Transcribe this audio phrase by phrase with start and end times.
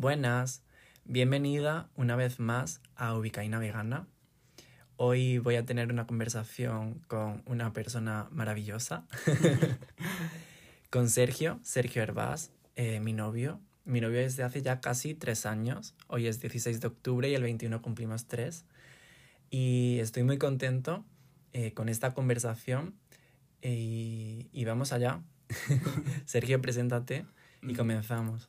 [0.00, 0.62] Buenas,
[1.06, 4.06] bienvenida una vez más a Ubicaína Vegana.
[4.96, 9.08] Hoy voy a tener una conversación con una persona maravillosa,
[10.90, 13.60] con Sergio, Sergio Herbás, eh, mi novio.
[13.84, 17.34] Mi novio es de hace ya casi tres años, hoy es 16 de octubre y
[17.34, 18.66] el 21 cumplimos tres.
[19.50, 21.04] Y estoy muy contento
[21.52, 22.94] eh, con esta conversación
[23.60, 25.24] y, y vamos allá.
[26.24, 27.26] Sergio, preséntate
[27.62, 28.48] y comenzamos.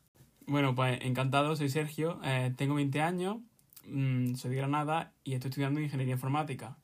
[0.50, 3.38] Bueno, pues encantado, soy Sergio, eh, tengo 20 años,
[3.86, 6.76] mm, soy de Granada y estoy estudiando ingeniería informática.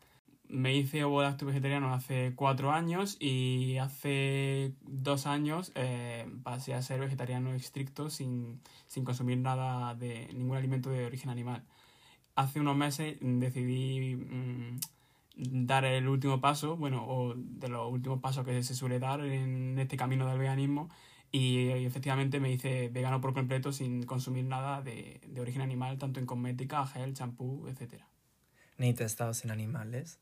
[0.47, 6.83] Me hice ovo lacto vegetariano hace cuatro años y hace dos años eh, pasé a
[6.83, 11.63] ser vegetariano estricto sin, sin consumir nada de ningún alimento de origen animal.
[12.35, 14.79] Hace unos meses decidí mm,
[15.65, 19.79] dar el último paso, bueno, o de los últimos pasos que se suele dar en
[19.79, 20.89] este camino del veganismo
[21.35, 26.21] y, efectivamente me hice vegano por completo sin consumir nada de, de origen animal, tanto
[26.21, 28.03] en cosmética, gel, champú, etc.
[28.77, 30.17] Ni testados en animales.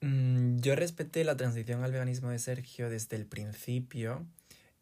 [0.00, 4.24] Mm, yo respeté la transición al veganismo de Sergio desde el principio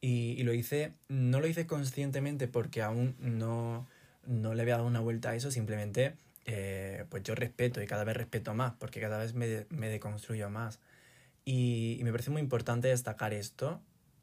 [0.02, 3.86] y, y, lo hice, no lo hice conscientemente porque aún no,
[4.26, 8.04] no le había dado una vuelta a eso, simplemente eh, pues yo respeto y cada
[8.04, 10.80] vez respeto más porque cada vez me, me deconstruyo más.
[11.46, 13.80] Y, y, me parece muy importante destacar esto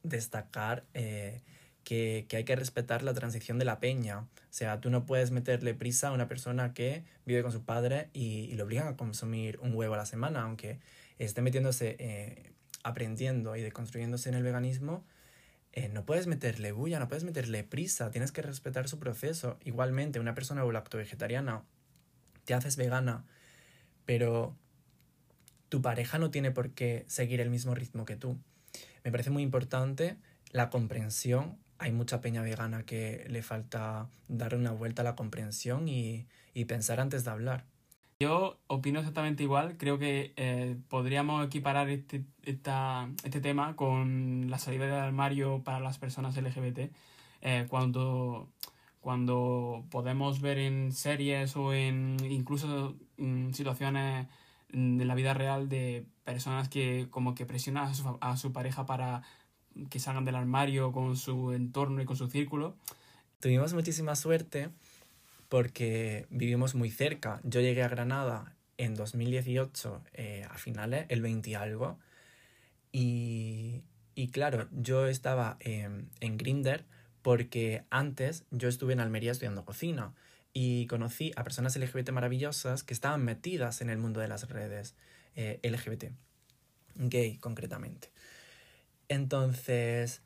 [0.09, 1.41] destacar eh,
[1.83, 4.19] que, que, hay que respetar la transición de la peña.
[4.19, 8.09] O sea, tú no puedes meterle prisa a una persona que vive con su padre
[8.13, 10.79] y, y le obligan a consumir un huevo a la semana, aunque
[11.19, 15.05] esté metiéndose, eh, aprendiendo y deconstruyéndose en el veganismo.
[15.73, 19.57] Eh, no puedes meterle bulla, no puedes meterle prisa, tienes que respetar su proceso.
[19.63, 21.63] Igualmente, una persona lacto-vegetariana,
[22.45, 23.25] te haces vegana,
[24.05, 24.55] pero
[25.69, 28.37] tu pareja no tiene por qué seguir el mismo ritmo que tú.
[29.05, 30.17] Me parece muy importante
[30.51, 31.59] la comprensión.
[31.77, 36.25] Hay mucha peña vegana que le falta dar una vuelta a la comprensión y,
[36.55, 37.65] y pensar antes de hablar.
[38.19, 39.77] Yo opino exactamente igual.
[39.77, 45.99] Creo que eh, podríamos equiparar este, este tema con la salida del armario para las
[45.99, 46.91] personas LGBT.
[47.41, 48.49] Eh, cuando,
[49.01, 54.25] cuando podemos ver en series o en incluso en situaciones
[54.69, 58.85] de la vida real de personas que como que presionan a su, a su pareja
[58.85, 59.23] para
[59.89, 62.75] que salgan del armario con su entorno y con su círculo.
[63.39, 64.69] Tuvimos muchísima suerte
[65.49, 67.41] porque vivimos muy cerca.
[67.43, 71.99] Yo llegué a Granada en 2018, eh, a finales, el 20 y algo.
[72.91, 73.83] Y,
[74.15, 76.85] y claro, yo estaba en, en Grinder
[77.21, 80.13] porque antes yo estuve en Almería estudiando cocina
[80.57, 84.95] y conocí a personas LGBT maravillosas que estaban metidas en el mundo de las redes.
[85.35, 86.05] Eh, LGBT,
[86.95, 88.09] gay concretamente.
[89.09, 90.21] Entonces,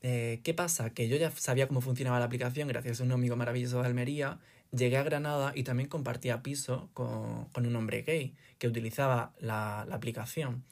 [0.00, 0.88] eh, ¿qué pasa?
[0.88, 4.40] Que yo ya sabía cómo funcionaba la aplicación gracias a un amigo maravilloso de Almería.
[4.72, 10.64] Llegué a Granada y también compartía piso con, un hombre gay que utilizaba la, aplicación.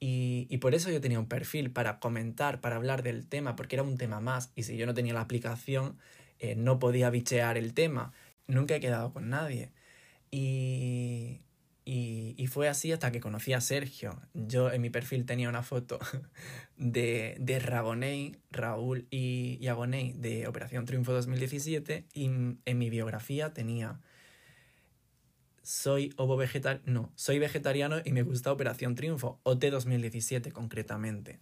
[0.00, 3.76] Y, y, por eso yo tenía un perfil para comentar, para hablar del tema, porque
[3.76, 4.52] era un tema más.
[4.54, 5.96] Y si yo no tenía la aplicación,
[6.40, 8.12] eh, no podía bichear el tema.
[8.50, 9.72] Nunca he quedado con nadie.
[10.30, 11.40] Y,
[11.84, 14.20] y, y, fue así hasta que conocí a Sergio.
[14.34, 15.98] Yo en mi perfil tenía una foto
[16.76, 24.00] de, de Ragonei, Raúl y, y de Operación Triunfo 2017 y en mi biografía tenía
[25.62, 26.38] soy ovo
[26.84, 31.38] no, soy vegetariano y me gusta Operación Triunfo, OT 2017 concretamente.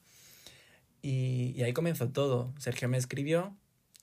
[1.00, 2.52] Y, y ahí comenzó todo.
[2.58, 3.56] Sergio me escribió,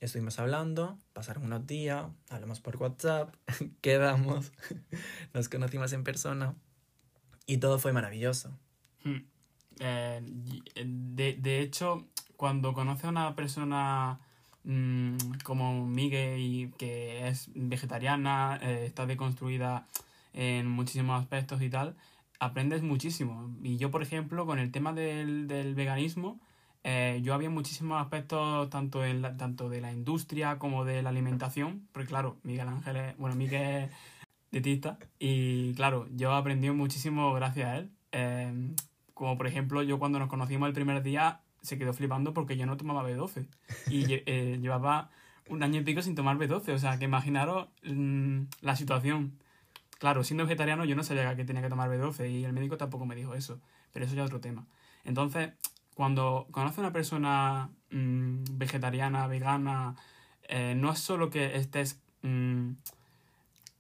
[0.06, 3.34] Estuvimos hablando, pasaron unos días, hablamos por WhatsApp,
[3.82, 4.52] quedamos,
[5.34, 6.54] nos conocimos en persona
[7.48, 8.56] y todo fue maravilloso.
[9.04, 9.26] Hmm.
[9.80, 10.22] Eh,
[10.86, 12.06] de, de, hecho,
[12.38, 14.20] cuando conoces a una persona
[14.64, 19.88] mmm, como Miguel que es vegetariana, eh, está deconstruida
[20.34, 21.96] en muchísimos aspectos y tal,
[22.40, 23.52] aprendes muchísimo.
[23.64, 26.40] Y yo, por ejemplo, con el tema del, del veganismo,
[26.88, 29.02] eh, yo había muchísimos aspectos tanto,
[29.38, 33.64] tanto de la industria como de la alimentación, porque claro, Miguel Ángel es, bueno, Miguel
[33.64, 33.92] es
[34.52, 37.92] dietista y claro, yo aprendí muchísimo gracias a él.
[38.12, 38.76] Eh,
[39.16, 42.68] como por ejemplo, yo cuando nos conocimos el primer día se quedó flipando porque yo
[42.68, 43.48] no tomaba B12
[43.90, 45.10] y eh, llevaba
[45.50, 49.40] un año y pico sin tomar B12, o sea, que imaginaros mmm, la situación.
[49.98, 53.08] Claro, siendo vegetariano yo no sabía que tenía que tomar B12 y el médico tampoco
[53.08, 53.60] me dijo eso,
[53.92, 54.68] pero eso ya es otro tema.
[55.04, 55.54] Entonces,
[55.96, 59.96] cuando conoces a una persona mmm, vegetariana, vegana,
[60.48, 62.74] eh, no es solo que estés mmm,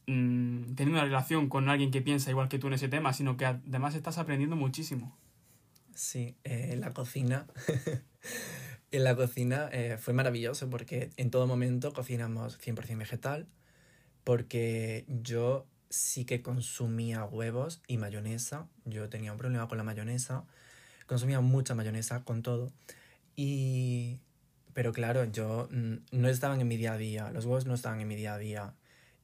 [0.07, 3.37] mmm, teniendo una relación con alguien que piensa igual que tú en ese tema, sino
[3.37, 5.15] que además estás aprendiendo muchísimo.
[5.93, 7.45] Sí, eh, la cocina
[8.91, 13.47] en la cocina eh, fue maravilloso porque en todo momento cocinamos 100% vegetal,
[14.23, 18.67] porque yo sí que consumía huevos y mayonesa.
[18.85, 20.45] Yo tenía un problema con la mayonesa.
[21.05, 22.71] Consumía mucha mayonesa con todo.
[23.35, 24.19] Y...
[24.73, 27.31] Pero claro, yo no estaban en mi día a día.
[27.31, 28.73] Los huevos no estaban en mi día a día.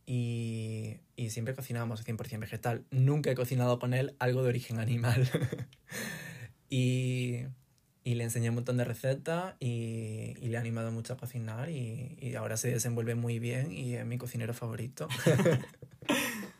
[0.05, 2.85] Y, y siempre cocinábamos 100% vegetal.
[2.89, 5.29] Nunca he cocinado con él algo de origen animal.
[6.69, 7.45] y,
[8.03, 11.69] y, le enseñé un montón de recetas y, y, le he animado mucho a cocinar
[11.69, 15.07] y, y ahora se desenvuelve muy bien y es mi cocinero favorito.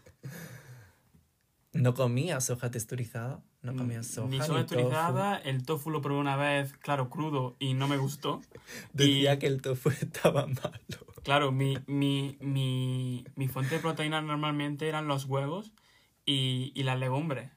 [1.74, 3.42] No comía soja texturizada.
[3.62, 4.28] No comía soja.
[4.28, 5.38] Ni soja texturizada.
[5.38, 8.42] El tofu lo probé una vez, claro, crudo y no me gustó.
[8.94, 11.06] Decía que el tofu estaba malo.
[11.24, 15.72] Claro, mi, mi, mi, mi fuente de proteína normalmente eran los huevos
[16.26, 17.52] y, y las legumbres.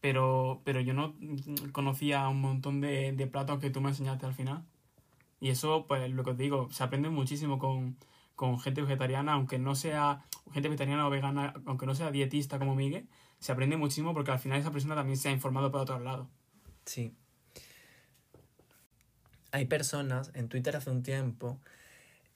[0.00, 1.14] Pero, pero yo no
[1.72, 4.64] conocía un montón de, de platos que tú me enseñaste al final.
[5.40, 7.98] Y eso, pues lo que os digo, se aprende muchísimo con,
[8.36, 12.74] con gente vegetariana, aunque no sea gente vegetariana o vegana, aunque no sea dietista como
[12.74, 13.06] Miguel,
[13.40, 16.28] se aprende muchísimo porque al final esa persona también se ha informado por otro lado.
[16.84, 17.14] Sí.
[19.50, 21.58] Hay personas, en Twitter hace un tiempo,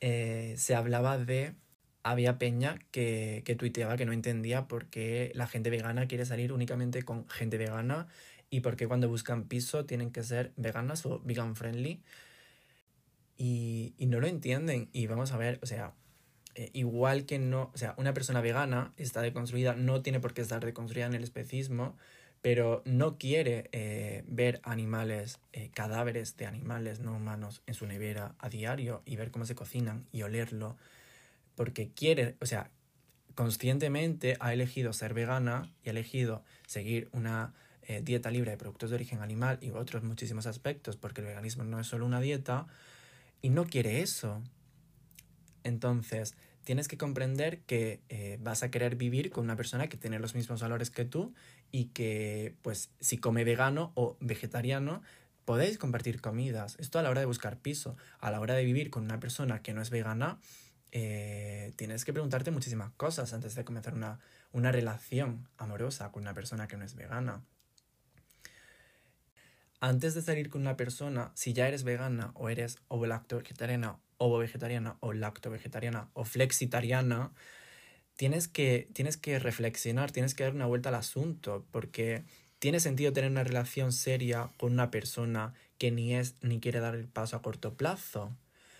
[0.01, 1.55] eh, se hablaba de,
[2.03, 6.53] había peña que, que tuiteaba que no entendía por qué la gente vegana quiere salir
[6.53, 8.09] únicamente con gente vegana
[8.51, 12.03] y por qué cuando buscan piso tienen que ser veganas o vegan friendly.
[13.37, 14.89] Y, y no lo entienden.
[14.93, 15.93] Y vamos a ver, o sea,
[16.55, 20.43] eh, igual que no, o sea, una persona vegana está deconstruida, no tiene por qué
[20.43, 21.97] estar deconstruida en el especismo,
[22.43, 28.35] pero no quiere eh, ver animales, eh, cadáveres de animales no humanos en su nevera
[28.39, 30.77] a diario y ver cómo se cocinan y olerlo,
[31.57, 32.71] porque quiere, o sea,
[33.35, 37.55] conscientemente ha elegido ser vegana y ha elegido seguir una
[38.03, 41.79] dieta libre de productos de origen animal y otros muchísimos aspectos, porque el veganismo no
[41.79, 42.67] es solo una dieta,
[43.45, 44.41] y no quiere eso.
[45.65, 50.19] Entonces, tienes que comprender que eh, vas a querer vivir con una persona que tiene
[50.19, 51.35] los mismos valores que tú
[51.73, 55.03] y que, pues, si come vegano o vegetariano,
[55.45, 56.77] podéis compartir comidas.
[56.79, 59.63] Esto a la hora de buscar piso, a la hora de vivir con una persona
[59.63, 60.39] que no es vegana,
[60.93, 64.21] eh, tienes que preguntarte muchísimas cosas antes de comenzar una,
[64.53, 67.43] una relación amorosa con una persona que no es vegana.
[69.81, 73.99] Antes de salir con una persona, si ya eres vegana o eres ovo lacto vegetariana
[74.19, 77.33] ovo vegetariana o lacto vegetariana o flexitariana,
[78.17, 82.25] tienes que, tienes que reflexionar, tienes que dar una vuelta al asunto, porque
[82.59, 86.95] tiene sentido tener una relación seria con una persona que ni es ni quiere dar
[86.95, 88.37] el paso a corto plazo.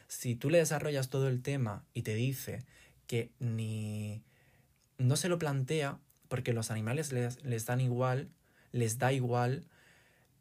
[0.09, 2.65] Si tú le desarrollas todo el tema y te dice
[3.07, 4.23] que ni
[4.99, 5.99] no se lo plantea
[6.29, 8.31] porque los animales les, les dan igual,
[8.73, 9.67] les da igual,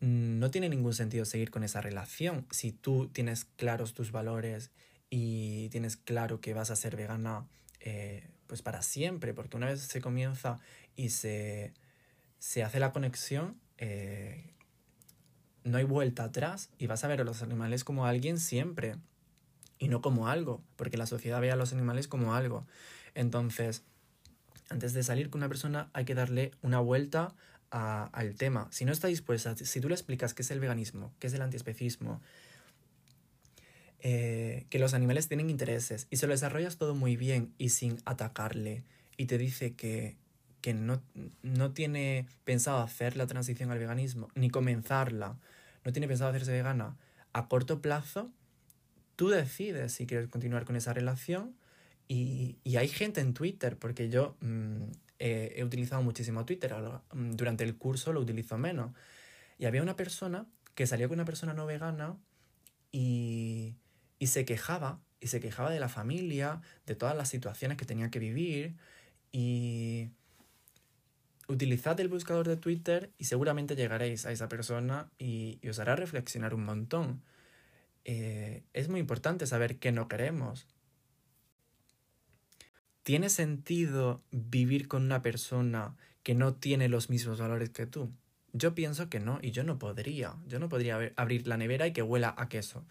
[0.03, 4.69] no tiene ningún sentido seguir con esa relación si tú tienes claros tus valores
[5.09, 7.47] y tienes claro que vas a ser vegana
[7.79, 10.59] eh, pues para siempre, porque una vez se comienza
[10.97, 11.73] y se,
[12.37, 14.51] se hace la conexión, eh,
[15.63, 18.97] no hay vuelta atrás y vas a ver a los animales como alguien siempre
[19.79, 22.67] y no como algo, porque la sociedad ve a los animales como algo.
[23.15, 23.83] Entonces,
[24.69, 27.35] antes de salir con una persona hay que darle una vuelta
[27.73, 28.67] al tema.
[28.71, 31.41] Si no está dispuesta, si tú le explicas qué es el veganismo, qué es el
[31.41, 32.21] antiespecismo,
[33.99, 37.97] eh, que los animales tienen intereses y se lo desarrollas todo muy bien y sin
[38.05, 38.83] atacarle
[39.17, 40.17] y te dice que,
[40.61, 41.01] que no,
[41.41, 45.39] no tiene pensado hacer la transición al veganismo ni comenzarla,
[45.83, 46.95] no tiene pensado hacerse vegana
[47.31, 48.29] a corto plazo,
[49.15, 51.55] tú decides si quieres continuar con esa relación
[52.07, 54.83] y, y hay gente en Twitter, porque yo mm,
[55.25, 56.75] eh, he utilizado muchísimo Twitter,
[57.13, 58.91] mm, durante el curso lo utilizo menos.
[59.57, 62.17] Y había una persona que salió con una persona no vegana
[62.91, 63.77] y,
[64.19, 68.11] y se quejaba, y se quejaba de la familia, de todas las situaciones que tenía
[68.11, 68.75] que vivir
[69.31, 70.09] y
[71.47, 76.53] utilizad el buscador de Twitter y seguramente llegaréis a esa persona y, os hará reflexionar
[76.53, 77.23] un montón.
[78.03, 80.67] Eh, es muy importante saber qué no queremos,
[83.03, 88.11] ¿Tiene sentido vivir con una persona que no tiene los mismos valores que tú?
[88.53, 90.37] Yo pienso que no, y yo no podría.
[90.47, 92.85] Yo no podría abrir la nevera y que huela a queso.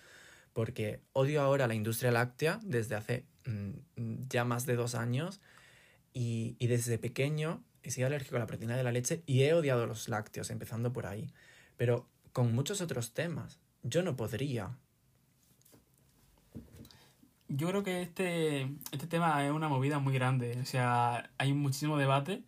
[0.52, 5.40] Porque odio ahora la industria láctea desde hace mm, ya más de dos años.
[6.12, 9.54] Y, y desde pequeño he sido alérgico a la proteína de la leche y he
[9.54, 11.32] odiado los lácteos, empezando por ahí.
[11.78, 14.76] Pero con muchos otros temas, yo no podría
[17.54, 20.58] yo creo que este, este tema es una movida muy grande.
[20.62, 22.42] O sea, hay muchísimo debate.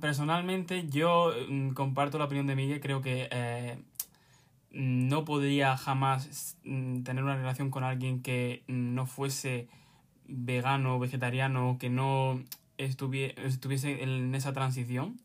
[0.00, 2.80] Personalmente, yo mm, comparto la opinión de Miguel.
[2.80, 3.78] Creo que eh,
[4.70, 9.68] no podría jamás mm, tener una relación con alguien que no fuese
[10.26, 12.42] vegano vegetariano, que no
[12.76, 15.18] estuviese en esa transición.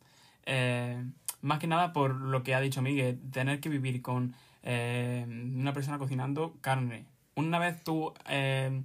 [0.46, 1.04] Eh,
[1.42, 4.34] más que nada por lo que ha dicho Miguel, tener que vivir con
[4.64, 7.06] eh, una persona cocinando carne.
[7.36, 8.14] Una vez tú...
[8.28, 8.84] Eh,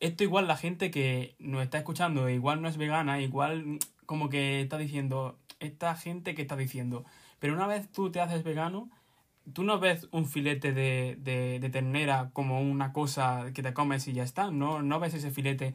[0.00, 4.60] esto igual la gente que nos está escuchando, igual no es vegana, igual como que
[4.60, 7.04] está diciendo, esta gente que está diciendo.
[7.38, 8.90] Pero una vez tú te haces vegano,
[9.52, 14.12] tú no ves un filete de, de, ternera como una cosa que te comes y
[14.12, 14.50] ya está.
[14.50, 15.74] No, no ves ese filete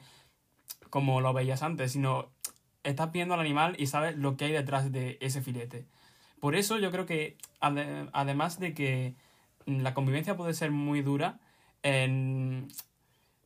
[0.89, 2.29] como lo veías antes, sino
[2.83, 5.85] estás viendo al animal y sabes lo que hay detrás de ese filete.
[6.39, 9.15] Por eso yo creo que, además de que
[9.65, 11.39] la convivencia puede ser muy dura,
[11.83, 12.67] en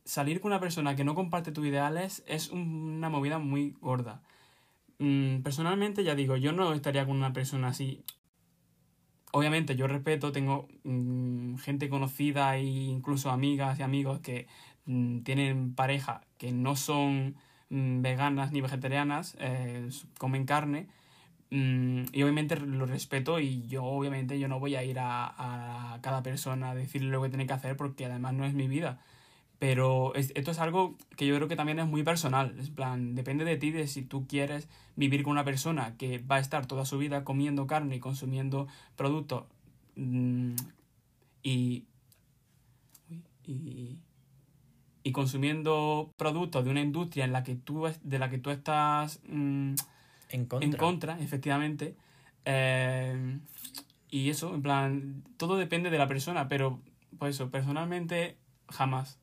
[0.04, 4.22] salir con una persona que no comparte tus ideales es una movida muy gorda.
[4.98, 8.02] Mm, personalmente, ya digo, yo no estaría con una persona así.
[9.32, 14.46] Obviamente, yo respeto, tengo mm, gente conocida e incluso amigas y amigos que
[14.86, 17.36] mm, tienen pareja que no son
[17.68, 19.88] veganas ni vegetarianas, eh,
[20.18, 20.88] comen carne
[21.50, 26.22] y obviamente lo respeto y yo obviamente yo no voy a ir a, a, cada
[26.22, 28.98] persona a decirle lo que tiene que hacer porque además no es mi vida.
[29.58, 32.54] Pero esto es algo que yo creo que también es muy personal.
[32.58, 36.36] Es plan, depende de ti de si tú quieres vivir con una persona que va
[36.36, 39.44] a estar toda su vida comiendo carne y consumiendo productos
[39.96, 40.56] mm,
[41.42, 41.84] y,
[43.44, 43.98] y,
[45.04, 49.20] y, consumiendo productos de una industria en la que tú, de la que tú estás...
[49.28, 49.74] Mm,
[50.30, 50.68] en contra.
[50.68, 51.94] En contra, efectivamente.
[52.44, 53.38] Eh,
[54.10, 56.80] y eso, en plan, todo depende de la persona, pero
[57.18, 58.36] pues eso, personalmente,
[58.68, 59.18] jamás.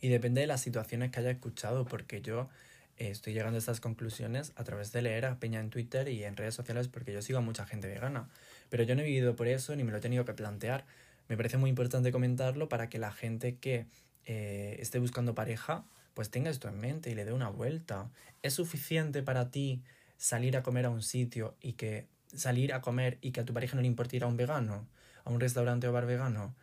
[0.00, 2.48] Y depende de las situaciones que haya escuchado, porque yo
[2.96, 6.24] eh, estoy llegando a estas conclusiones a través de leer a Peña en Twitter y
[6.24, 8.28] en redes sociales, porque yo sigo a mucha gente vegana.
[8.70, 10.84] Pero yo no he vivido por eso ni me lo he tenido que plantear.
[11.28, 13.86] Me parece muy importante comentarlo para que la gente que
[14.26, 15.84] eh, esté buscando pareja,
[16.14, 18.10] pues tenga esto en mente y le dé una vuelta.
[18.42, 19.82] ¿Es suficiente para ti
[20.16, 23.54] salir a comer a un sitio y que salir a comer y que a tu
[23.54, 24.86] pareja no le importe ir a un vegano,
[25.24, 26.54] a un restaurante o bar vegano,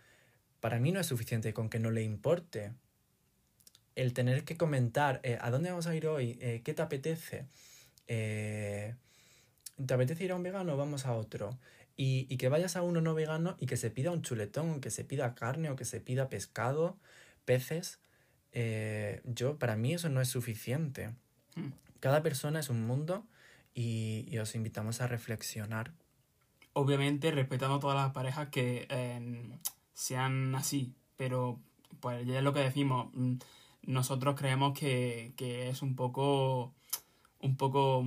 [0.60, 2.74] para mí no es suficiente con que no le importe.
[3.96, 6.38] El tener que comentar, eh, ¿a dónde vamos a ir hoy?
[6.42, 7.48] Eh, ¿Qué te apetece?
[8.08, 8.96] Eh,
[9.86, 11.58] ¿Te apetece ir a un vegano o vamos a otro?
[11.98, 14.90] Y, y, que vayas a uno no vegano y que se pida un chuletón, que
[14.90, 16.98] se pida carne o que se pida pescado,
[17.46, 18.00] peces.
[19.26, 21.10] yo, para mí eso no es suficiente.
[21.56, 21.72] Hmm.
[22.00, 23.28] Cada persona es un mundo
[23.74, 25.94] y, os invitamos a reflexionar.
[26.74, 29.60] Obviamente respetando todas las parejas que em,
[29.94, 31.60] sean así, pero
[32.00, 33.36] pues ya es lo que decimos, mm,
[33.84, 35.34] nosotros creemos que,
[35.70, 36.74] es un poco,
[37.40, 38.06] un poco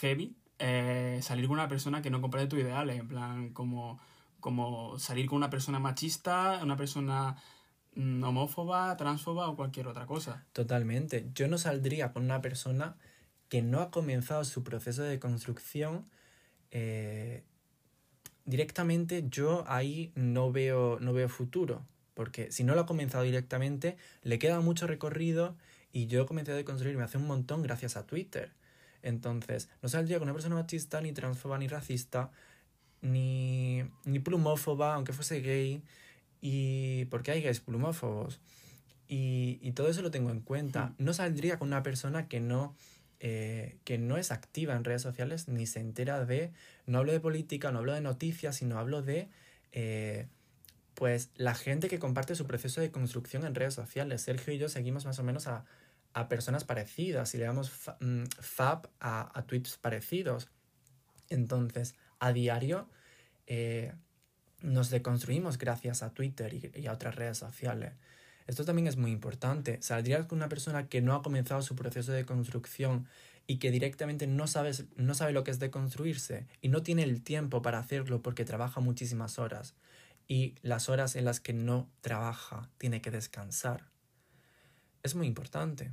[0.00, 4.00] heavy eh, salir con una persona que no comparte tus ideales, en plan como,
[4.40, 7.36] como salir con una persona machista, una persona
[7.94, 10.46] mm, homófoba, transfoba o cualquier otra cosa.
[10.52, 11.30] Totalmente.
[11.34, 12.96] Yo no saldría con una persona
[13.52, 16.06] que no ha comenzado su proceso de construcción,
[16.70, 17.42] eh,
[18.46, 21.84] directamente yo ahí no veo, no veo futuro.
[22.14, 25.54] Porque si no lo ha comenzado directamente, le queda mucho recorrido
[25.92, 28.54] y yo he comenzado a construirme hace un montón gracias a Twitter.
[29.02, 32.30] Entonces, no saldría con una persona machista, ni transfoba, ni racista,
[33.02, 35.82] ni, ni plumófoba, aunque fuese gay.
[36.40, 38.40] Y porque hay gays plumófobos.
[39.08, 40.86] Y, y todo eso lo tengo en cuenta.
[40.86, 41.04] Hmm.
[41.04, 42.74] No saldría con una persona que no
[43.24, 46.52] eh, que no es activa en redes sociales ni se entera de,
[46.86, 49.28] no hablo de política, no hablo de noticias, sino hablo de,
[49.70, 50.26] eh,
[50.94, 54.22] pues, la gente que comparte su proceso de construcción en redes sociales.
[54.22, 55.64] Sergio y yo seguimos más o menos a,
[56.28, 60.50] personas parecidas y le damos mm, fab a, a, tweets parecidos.
[61.30, 62.90] Entonces, a diario
[63.46, 63.92] eh,
[64.62, 67.94] nos deconstruimos gracias a Twitter y, a otras redes sociales.
[68.46, 69.80] Esto también es muy importante.
[69.82, 73.06] Saldrías con una persona que no ha comenzado su proceso de construcción
[73.46, 77.22] y que directamente no, sabes, no sabe lo que es deconstruirse y no tiene el
[77.22, 79.74] tiempo para hacerlo porque trabaja muchísimas horas
[80.28, 83.90] y las horas en las que no trabaja tiene que descansar.
[85.02, 85.90] Es muy importante.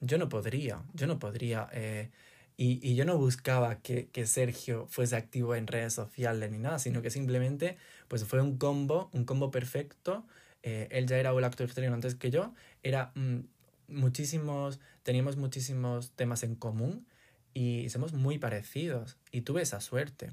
[0.00, 2.10] Yo no podría, yo no podría, eh,
[2.56, 6.78] y, y, yo no buscaba que, que, Sergio fuese activo en redes sociales ni nada,
[6.78, 7.76] sino que simplemente
[8.06, 10.24] pues fue un combo, un combo perfecto
[10.62, 13.40] eh, él ya era un actor exterior antes que yo, era mm,
[13.88, 17.06] muchísimos, teníamos muchísimos temas en común
[17.54, 20.32] y somos muy parecidos y tuve esa suerte.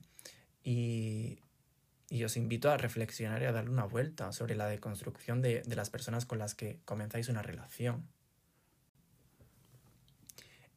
[0.63, 1.39] Y,
[2.09, 5.75] y os invito a reflexionar y a darle una vuelta sobre la deconstrucción de, de
[5.75, 8.07] las personas con las que comenzáis una relación.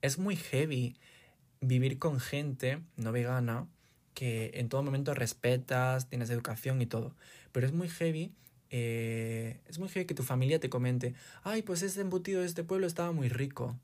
[0.00, 0.96] Es muy heavy
[1.60, 3.66] vivir con gente no vegana
[4.14, 7.14] que en todo momento respetas, tienes educación y todo.
[7.52, 8.32] Pero es muy heavy,
[8.70, 12.64] eh, es muy heavy que tu familia te comente, ay, pues ese embutido de este
[12.64, 13.78] pueblo estaba muy rico.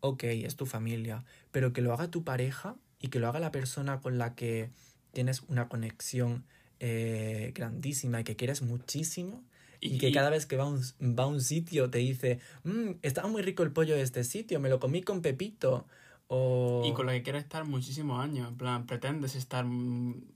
[0.00, 3.50] Ok, es tu familia, pero que lo haga tu pareja y que lo haga la
[3.50, 4.70] persona con la que
[5.12, 6.44] tienes una conexión
[6.78, 9.42] eh, grandísima y que quieres muchísimo.
[9.80, 12.92] Y, que cada vez que va a un, va a un sitio te dice, mmm,
[13.02, 15.86] estaba muy rico el pollo de este sitio, me lo comí con Pepito.
[16.28, 16.82] O...
[16.84, 20.32] Y con la que quieres estar muchísimos años, en plan, pretendes estar un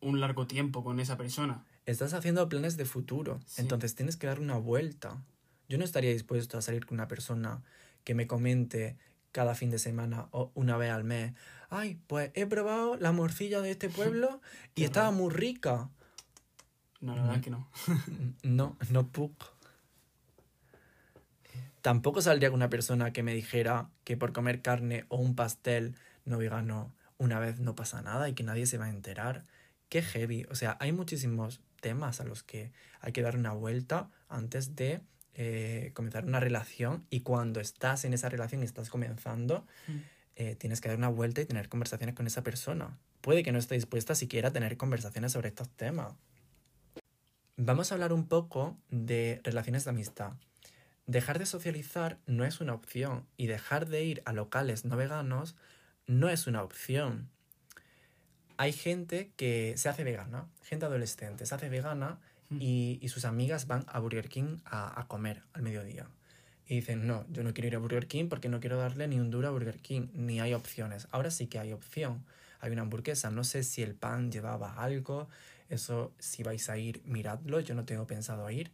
[0.00, 1.64] largo tiempo con esa persona.
[1.86, 5.22] Estás haciendo planes de futuro, entonces tienes que dar una vuelta.
[5.68, 7.62] Yo no estaría dispuesto a salir con una persona
[8.02, 8.96] que me comente
[9.30, 11.34] cada fin de semana o una vez al mes,
[11.68, 14.40] ay, pues he probado la morcilla de este pueblo
[14.74, 15.90] y estaba muy rica.
[17.00, 17.70] No, la verdad es que no.
[18.42, 19.32] no, no puc.
[21.82, 25.94] Tampoco saldría con una persona que me dijera que por comer carne o un pastel
[26.24, 29.44] no vegano una vez no pasa nada y que nadie se va a enterar.
[29.88, 30.46] Qué heavy.
[30.50, 35.00] O sea, hay muchísimos temas a los que hay que dar una vuelta antes de
[35.34, 39.96] eh, comenzar una relación y cuando estás en esa relación y estás comenzando, mm.
[40.36, 42.96] eh, tienes que dar una vuelta y tener conversaciones con esa persona.
[43.20, 46.14] Puede que no esté dispuesta siquiera a tener conversaciones sobre estos temas.
[47.56, 50.32] Vamos a hablar un poco de relaciones de amistad.
[51.06, 55.56] Dejar de socializar no es una opción y dejar de ir a locales no veganos
[56.06, 57.30] no es una opción.
[58.58, 62.58] Hay gente que se hace vegana, gente adolescente, se hace vegana hmm.
[62.60, 66.08] y, sus amigas van a Burger King a, a, comer al mediodía.
[66.66, 69.20] Y dicen, no, yo no quiero ir a Burger King porque no quiero darle ni
[69.20, 71.06] un duro a Burger King, ni hay opciones.
[71.12, 72.24] Ahora sí que hay opción.
[72.60, 75.28] Hay una hamburguesa, no sé si el pan llevaba algo,
[75.68, 78.70] eso si vais a ir, miradlo, yo no tengo pensado ir.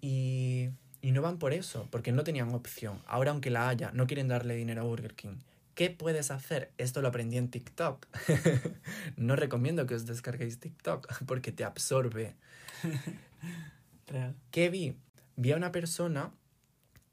[0.00, 0.70] Y,
[1.02, 3.02] y no van por eso, porque no tenían opción.
[3.06, 5.36] Ahora aunque la haya, no quieren darle dinero a Burger King.
[5.76, 6.72] ¿Qué puedes hacer?
[6.78, 8.06] Esto lo aprendí en TikTok.
[9.18, 12.34] no recomiendo que os descarguéis TikTok porque te absorbe.
[14.50, 14.96] ¿Qué vi?
[15.36, 16.32] Vi a una persona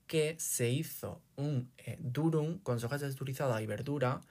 [0.07, 4.21] que se hizo un eh, durum con soja texturizada y verdura,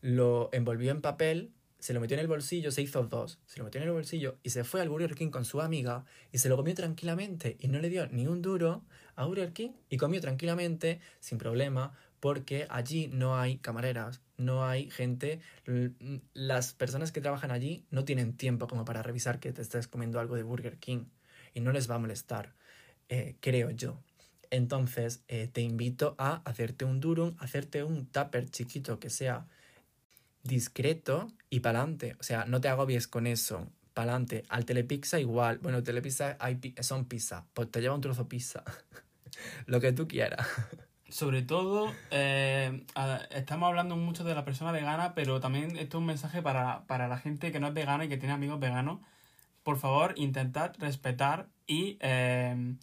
[0.00, 3.64] lo envolvió en papel se lo metió en el bolsillo, se hizo dos, se lo
[3.64, 6.48] metió en el bolsillo y se fue al Burger King con su amiga y se
[6.48, 8.84] lo comió tranquilamente y no le dio ni un duro
[9.16, 14.88] a Burger King y comió tranquilamente, sin problema, porque allí no hay camareras, no hay
[14.92, 15.40] gente,
[16.34, 20.20] las personas que trabajan allí no tienen tiempo como para revisar que te estés comiendo
[20.20, 21.06] algo de Burger King
[21.52, 22.54] y no les va a molestar,
[23.08, 24.00] eh, creo yo.
[24.50, 29.48] Entonces eh, te invito a hacerte un durum, hacerte un tupper chiquito que sea
[30.44, 32.14] discreto y pa'lante.
[32.20, 33.68] O sea, no te agobies con eso.
[33.94, 34.44] Pa'lante.
[34.48, 35.58] Al telepizza igual.
[35.58, 37.46] Bueno, telepizza hay, son pizza.
[37.52, 38.62] Pues te lleva un trozo pizza.
[39.66, 40.46] Lo que tú quieras.
[41.12, 42.86] Sobre todo, eh,
[43.32, 47.18] estamos hablando mucho de la persona vegana, pero también esto es un mensaje para, la
[47.18, 48.98] gente que no es vegana y que tiene amigos veganos.
[49.62, 52.76] Por favor, intentad respetar y eh,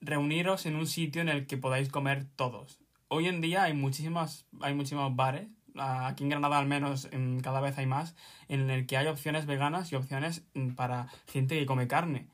[0.00, 2.78] reuniros en un sitio en el que podáis comer todos.
[3.08, 7.08] Hoy en día hay muchísimas, hay muchísimos bares aquí en Granada al menos
[7.42, 8.14] cada vez hay más,
[8.48, 12.28] en el que hay opciones veganas y opciones mm, para gente que come carne.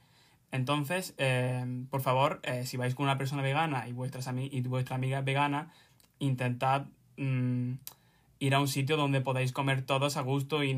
[0.54, 4.96] Entonces, em, por favor, eh, si vais con una persona vegana y, vuestras y vuestra
[4.96, 5.72] amiga es vegana,
[6.20, 6.86] intentad
[7.16, 7.72] mm,
[8.38, 10.72] ir a un sitio donde podáis comer todos a gusto y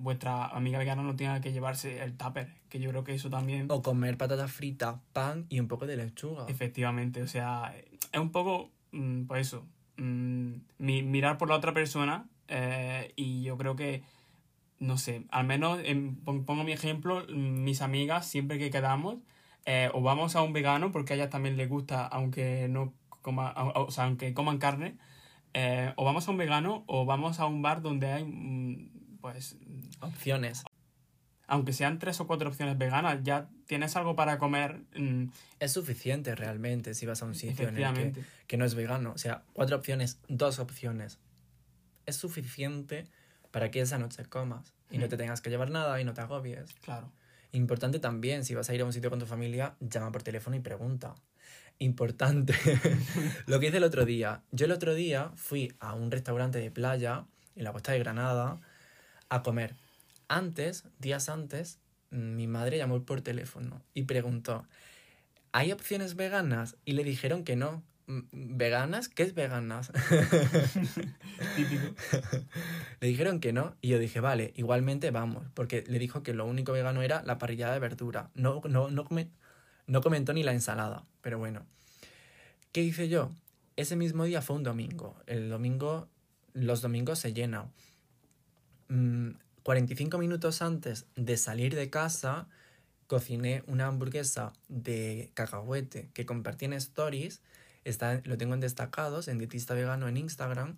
[0.00, 3.66] vuestra amiga vegana no tenga que llevarse el tupper, que yo creo que eso también...
[3.70, 6.44] O comer patatas fritas, pan y un poco de lechuga.
[6.48, 7.74] Efectivamente, o sea,
[8.12, 9.64] es un poco, mm, pues eso,
[9.98, 14.02] Mm, mirar por la otra persona eh, y yo creo que,
[14.78, 15.80] no sé, al menos
[16.24, 19.16] pongo mi ejemplo, mis amigas siempre que quedamos
[19.64, 23.54] eh, o vamos a un vegano porque a ellas también les gusta aunque no coma,
[23.56, 24.96] o sea, aunque coman carne,
[25.54, 29.56] eh, o vamos a un vegano o vamos a un bar donde hay mm, pues
[30.00, 30.64] opciones
[31.48, 34.80] aunque sean tres o cuatro opciones veganas, ya tienes algo para comer.
[34.96, 35.26] Mm,
[35.60, 39.12] es suficiente realmente si vas a un sitio en el que, no es vegano.
[39.12, 41.18] O sea, cuatro opciones, dos opciones.
[42.04, 43.06] Es suficiente
[43.56, 46.20] para que esa noche comas y no te tengas que llevar nada y no te
[46.20, 46.74] agobies.
[46.82, 47.10] Claro.
[47.52, 50.56] Importante también, si vas a ir a un sitio con tu familia, llama por teléfono
[50.56, 51.14] y pregunta.
[51.78, 52.52] Importante.
[53.46, 54.42] Lo que hice el otro día.
[54.52, 58.60] Yo el otro día fui a un restaurante de playa en la costa de Granada
[59.30, 59.74] a comer
[60.28, 61.78] antes, días antes,
[62.10, 64.66] mi madre llamó por teléfono y preguntó,
[65.52, 66.76] ¿hay opciones veganas?
[66.84, 67.82] Y le dijeron que no.
[68.06, 69.08] ¿Veganas?
[69.08, 69.90] ¿Qué es veganas?
[73.00, 76.46] le dijeron que no y yo dije, vale, igualmente vamos, porque le dijo que lo
[76.46, 78.30] único vegano era la parrillada de verdura.
[78.34, 79.06] No, no, no,
[79.86, 81.66] no comentó ni la ensalada, pero bueno.
[82.72, 83.32] ¿Qué hice yo?
[83.76, 85.16] Ese mismo día fue un domingo.
[85.26, 86.08] El domingo,
[86.52, 87.72] los domingos se llenan.
[88.88, 89.30] Mm,
[89.62, 92.48] 45 minutos antes de salir de casa,
[93.06, 97.42] cociné una hamburguesa de cacahuete que compartí en stories.
[97.86, 100.76] Está, lo tengo en destacados, en dietista vegano en Instagram.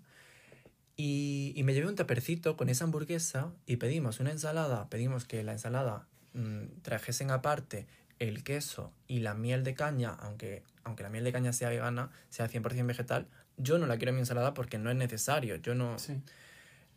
[0.94, 4.88] Y, y me llevé un tapercito con esa hamburguesa y pedimos una ensalada.
[4.90, 7.86] Pedimos que la ensalada mmm, trajesen aparte
[8.18, 12.10] el queso y la miel de caña, aunque, aunque la miel de caña sea vegana,
[12.28, 15.56] sea 100% vegetal, yo no la quiero en mi ensalada porque no es necesario.
[15.56, 15.98] Yo no.
[15.98, 16.20] Sí.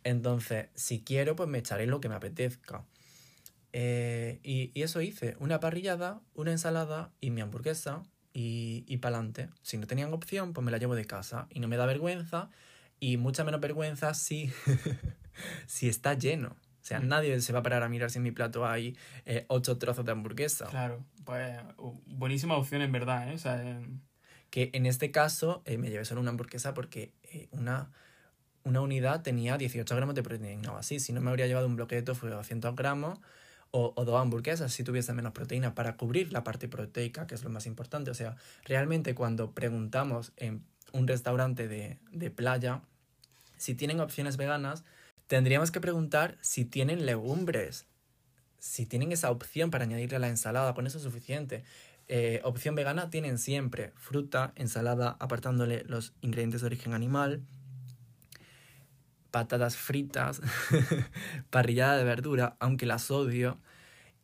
[0.04, 2.84] Entonces, si quiero, pues me echaré lo que me apetezca.
[3.72, 9.16] Eh, y, y, eso hice, una parrillada, una ensalada y mi hamburguesa y, y para
[9.16, 9.48] adelante.
[9.62, 12.50] Si no tenían opción, pues me la llevo de casa y no me da vergüenza
[13.00, 14.52] y mucha menos vergüenza si,
[15.66, 16.48] si está lleno.
[16.50, 17.08] O sea, mm.
[17.08, 20.04] nadie se va a parar a mirar si en mi plato hay eh, ocho trozos
[20.04, 20.66] de hamburguesa.
[20.66, 21.58] Claro, pues
[22.06, 23.34] buenísima opción en verdad, ¿eh?
[23.34, 23.86] O sea, eh...
[24.50, 27.14] Que en este caso eh, me llevé solo una hamburguesa porque
[27.52, 27.90] una
[28.64, 31.00] una unidad tenía 18 gramos de proteína o así.
[31.00, 33.18] Si no me habría llevado un bloque de tofu de 200 gramos
[33.72, 37.42] o, o, dos hamburguesas si tuviese menos proteína para cubrir la parte proteica, que es
[37.42, 38.10] lo más importante.
[38.10, 42.82] O sea, realmente cuando preguntamos en un restaurante de, de playa
[43.56, 44.84] si tienen opciones veganas,
[45.28, 47.86] tendríamos que preguntar si tienen legumbres,
[48.58, 51.64] si tienen esa opción para añadirle a la ensalada, con eso es suficiente.
[52.08, 57.42] Eh, opción vegana tienen siempre fruta, ensalada, apartándole los ingredientes de origen animal,
[59.32, 60.40] patatas fritas,
[61.50, 63.58] parrillada de verdura, aunque las odio.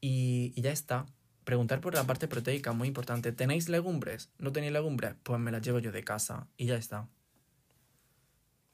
[0.01, 1.07] Y, ya está.
[1.43, 3.33] Preguntar por la parte proteica, muy importante.
[3.33, 4.31] ¿Tenéis legumbres?
[4.39, 5.17] ¿No tenéis legumbres?
[5.25, 7.09] Pues me las llevo yo de casa y ya está.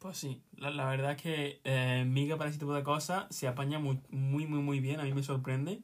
[0.01, 3.79] Pues sí, la, verdad es que eh, Miga para ese tipo de cosas se apaña
[3.79, 5.83] muy, muy, muy, muy bien, a mí me sorprende.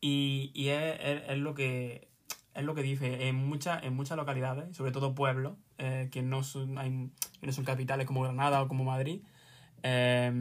[0.00, 2.08] Y, y es, es, lo que
[2.54, 6.42] es lo que dice, en, mucha, en muchas localidades, sobre todo pueblos, eh, que, no
[6.42, 9.22] son, hay, que no son capitales como Granada o como Madrid,
[9.82, 10.32] eh,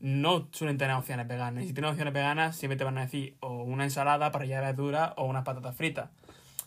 [0.00, 1.64] no suelen tener opciones veganas.
[1.64, 4.54] Y si tienen opciones veganas, siempre te van a decir o una ensalada para de
[4.60, 6.10] verdura o unas patatas fritas.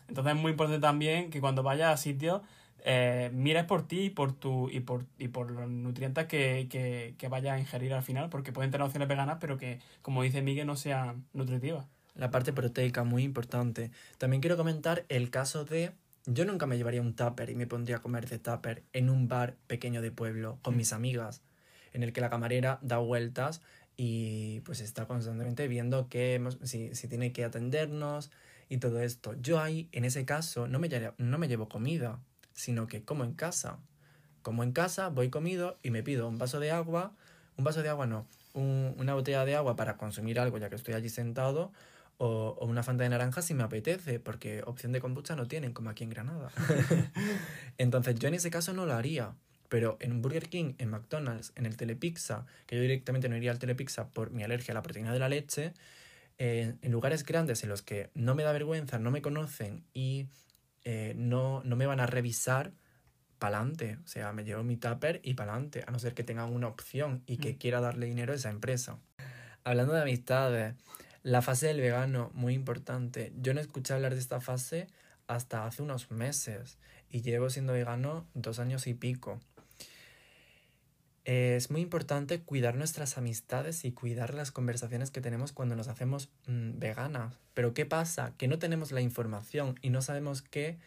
[0.08, 2.42] Entonces es muy importante también que cuando vayas a sitios
[2.88, 7.16] eh, mires por ti y por, tu, y por, y por los nutrientes que, que,
[7.18, 10.42] que vayas a ingerir al final, porque pueden tener opciones veganas, pero que, como dice
[10.42, 11.88] Miguel, no sean nutritivas.
[12.14, 13.92] La parte proteica, muy importante.
[14.18, 15.92] También quiero comentar el caso de
[16.28, 19.28] yo nunca me llevaría un tupper y me pondría a comer de tupper en un
[19.28, 20.78] bar pequeño de pueblo con mm.
[20.78, 21.42] mis amigas
[21.96, 23.62] en el que la camarera da vueltas
[23.98, 28.32] y pues está constantemente viendo que si, si tiene que atendernos
[28.70, 29.34] y todo esto.
[29.42, 32.20] Yo ahí, en ese caso, no me, no me llevo comida,
[32.54, 33.80] sino que como en casa.
[34.42, 37.14] Como en casa, voy comido y me pido un vaso de agua,
[37.58, 40.76] un vaso de agua no, un, una botella de agua para consumir algo ya que
[40.76, 41.72] estoy allí sentado,
[42.18, 45.74] o, o, una fanta de naranja si me apetece, porque opción de kombucha no tienen,
[45.74, 46.52] como aquí en Granada.
[47.78, 49.36] Entonces yo en ese caso no lo haría.
[49.76, 53.60] Pero en Burger King, en McDonald's, en el Telepizza, que yo directamente no iría al
[53.60, 55.74] Telepizza por mi alergia a la proteína de la leche,
[56.38, 60.28] eh, en lugares grandes en los que no me da vergüenza, no me conocen y
[60.86, 62.72] eh, no, no me van a revisar,
[63.38, 63.98] pa'lante.
[64.06, 67.22] O sea, me llevo mi tupper y pa'lante, a no ser que tengan una opción
[67.28, 67.58] y que mm.
[67.58, 68.98] quiera darle dinero a esa empresa.
[69.66, 70.76] Hablando de amistades,
[71.22, 73.34] la fase del vegano, muy importante.
[73.42, 74.88] Yo no escuché hablar de esta fase
[75.28, 76.78] hasta hace unos meses
[77.10, 79.42] y llevo siendo vegano dos años y pico
[81.26, 86.30] es muy importante cuidar nuestras amistades y cuidar las conversaciones que tenemos cuando nos hacemos
[86.48, 87.34] mmm, veganas.
[87.54, 88.34] Pero ¿qué pasa?
[88.38, 90.78] Que no tenemos la información y no sabemos que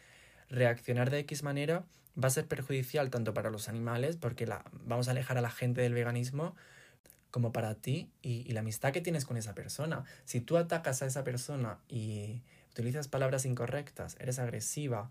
[0.49, 1.85] reaccionar de X manera
[2.23, 5.51] va a ser perjudicial tanto para los animales, porque la, vamos a alejar a la
[5.51, 6.55] gente del veganismo,
[7.31, 10.05] como para ti y, y la amistad que tienes con esa persona.
[10.25, 15.11] Si tú atacas a esa persona y utilizas palabras incorrectas, eres agresiva,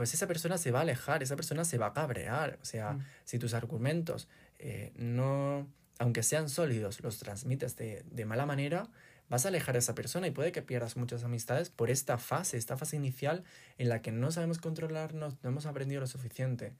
[0.00, 2.58] pues esa persona se va a alejar, esa persona se va a cabrear.
[2.62, 3.04] O sea, mm.
[3.26, 8.88] si tus argumentos eh, no, aunque sean sólidos, los transmites de, de, mala manera,
[9.28, 12.56] vas a alejar a esa persona y puede que pierdas muchas amistades por esta fase,
[12.56, 13.44] esta fase inicial
[13.76, 16.72] en la que no sabemos controlarnos, no hemos aprendido lo suficiente.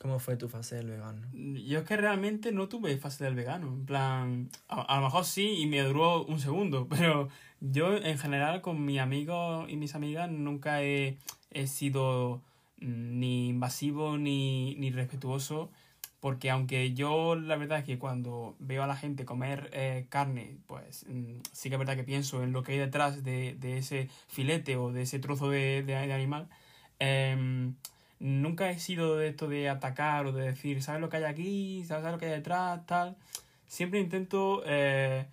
[0.00, 1.20] ¿Cómo fue tu fase del vegano?
[1.32, 3.68] Yo es que realmente no tuve fase del vegano.
[3.68, 7.28] En plan, a, a lo mejor sí y me duró un segundo, pero
[7.60, 11.18] yo en general con mis amigos y mis amigas nunca he
[11.50, 12.42] he sido
[12.80, 15.70] mm, ni invasivo ni, ni respetuoso,
[16.20, 20.56] porque aunque yo la verdad es que cuando veo a la gente comer eh, carne,
[20.66, 23.78] pues mm, sí que es verdad que pienso en lo que hay detrás de, de
[23.78, 26.48] ese filete o de ese trozo de, de, de animal,
[27.00, 27.72] eh,
[28.20, 31.84] nunca he sido de esto de atacar o de decir, ¿sabes lo que hay aquí?
[31.84, 32.86] ¿Sabes lo que hay detrás?
[32.86, 33.16] Tal.
[33.66, 34.62] Siempre intento...
[34.66, 35.26] Eh,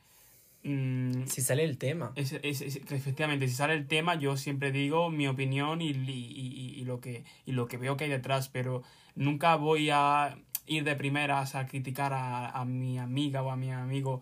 [0.67, 2.11] Mm, si sale el tema.
[2.15, 5.93] Es, es, es, efectivamente, si sale el tema, yo siempre digo mi opinión y, y,
[5.93, 8.83] y, y, lo que, y lo que veo que hay detrás, pero
[9.15, 13.71] nunca voy a ir de primeras a criticar a, a mi amiga o a mi
[13.71, 14.21] amigo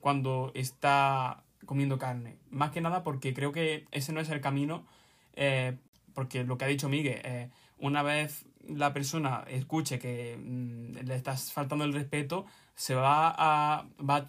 [0.00, 2.38] cuando está comiendo carne.
[2.50, 4.86] Más que nada porque creo que ese no es el camino,
[5.34, 5.76] eh,
[6.14, 11.14] porque lo que ha dicho Miguel, eh, una vez la persona escuche que mm, le
[11.14, 14.28] estás faltando el respeto, se va a, va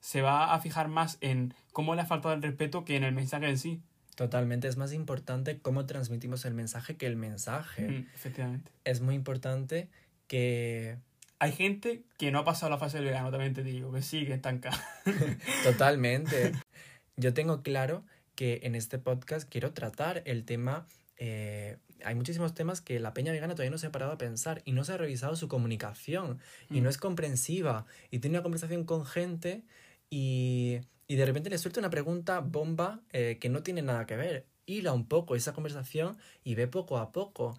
[0.00, 3.14] se va a fijar más en cómo le ha faltado el respeto que en el
[3.14, 3.82] mensaje en sí.
[4.16, 7.88] Totalmente, es más importante cómo transmitimos el mensaje que el mensaje.
[7.88, 8.70] Mm, efectivamente.
[8.84, 9.88] Es muy importante
[10.26, 10.98] que...
[11.40, 14.34] Hay gente que no ha pasado la fase del vegano, también te digo, que sigue
[14.34, 14.78] estancada.
[15.64, 16.52] Totalmente.
[17.16, 22.80] Yo tengo claro que en este podcast quiero tratar el tema eh, hay muchísimos temas
[22.80, 24.96] que la peña vegana todavía no se ha parado a pensar y no se ha
[24.96, 26.38] revisado su comunicación
[26.70, 26.90] y no mm.
[26.90, 29.64] es comprensiva y tiene una conversación con gente
[30.10, 34.16] y, y de repente le suelta una pregunta bomba eh, que no tiene nada que
[34.16, 34.46] ver.
[34.66, 37.58] Hila un poco esa conversación y ve poco a poco.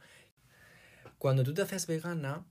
[1.18, 2.46] Cuando tú te haces vegana,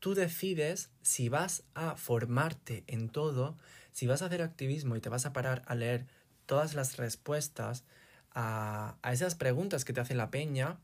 [0.00, 3.58] tú decides si vas a formarte en todo,
[3.92, 6.06] si vas a hacer activismo y te vas a parar a leer
[6.46, 7.84] todas las respuestas
[8.30, 10.78] a, a esas preguntas que te hace la peña,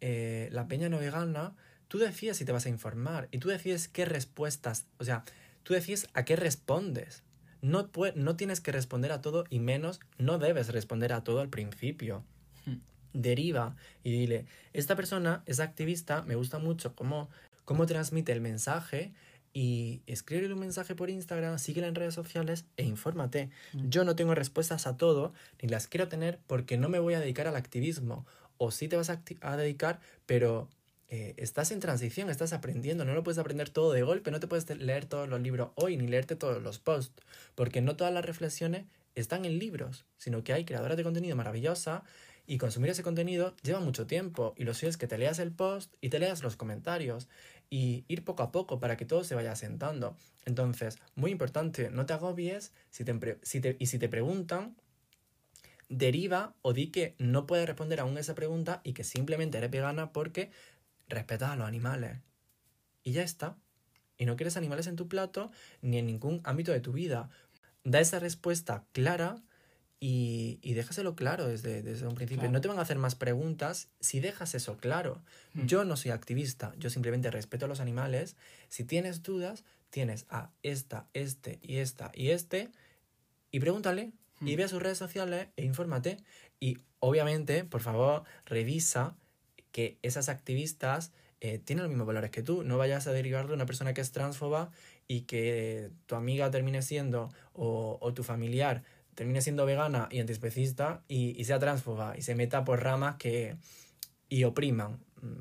[0.00, 1.54] eh, la peña no vegana,
[1.88, 5.24] tú decides si te vas a informar y tú decides qué respuestas, o sea,
[5.62, 7.22] tú decides a qué respondes.
[7.62, 11.48] No, no tienes que responder a todo y menos no debes responder a todo al
[11.48, 12.24] principio.
[12.64, 12.76] Hmm.
[13.12, 17.30] Deriva y dile, esta persona es activista, me gusta mucho cómo,
[17.64, 19.12] cómo transmite el mensaje
[19.52, 23.48] y escríbele un mensaje por Instagram, síguela en redes sociales e infórmate.
[23.72, 23.88] Hmm.
[23.88, 25.32] Yo no tengo respuestas a todo,
[25.62, 28.26] ni las quiero tener porque no me voy a dedicar al activismo
[28.58, 30.68] o sí te vas a, dedicar, pero
[31.08, 34.46] eh, estás en transición, estás aprendiendo, no lo puedes aprender todo de golpe, no te
[34.46, 37.22] puedes leer todos los libros hoy ni leerte todos los posts,
[37.54, 42.04] porque no todas las reflexiones están en libros, sino que hay creadoras de contenido maravillosa
[42.46, 45.52] y consumir ese contenido lleva mucho tiempo y lo suyo es que te leas el
[45.52, 47.28] post y te leas los comentarios
[47.70, 50.16] y ir poco a poco para que todo se vaya asentando.
[50.44, 54.76] Entonces, muy importante, no te agobies si te, y si te preguntan,
[55.88, 60.12] deriva o di que no puedes responder aún esa pregunta y que simplemente eres vegana
[60.12, 60.50] porque
[61.08, 62.18] respetas a los animales.
[63.02, 63.56] Y ya está.
[64.18, 65.50] Y no quieres animales en tu plato
[65.82, 67.30] ni en ningún ámbito de tu vida.
[67.84, 69.42] Da esa respuesta clara
[70.00, 72.50] y, y déjaselo claro desde, desde un principio.
[72.50, 75.22] No te van a hacer más preguntas si dejas eso claro.
[75.54, 75.66] Mm.
[75.66, 78.36] Yo no soy activista, yo simplemente respeto a los animales.
[78.68, 82.70] Si tienes dudas, tienes a esta, este y esta y este
[83.50, 84.56] y pregúntale, y hmm.
[84.56, 86.18] ve a sus redes sociales e infórmate.
[86.60, 89.16] Y obviamente, por favor, revisa
[89.72, 92.62] que esas activistas eh, tienen los mismos valores que tú.
[92.62, 94.70] No vayas a derivar de una persona que es transfoba
[95.06, 98.82] y que tu amiga termine siendo o, o tu familiar
[99.16, 103.56] termine siendo vegana y antiespecista y, y, sea transfoba y se meta por ramas que
[104.28, 105.00] y opriman.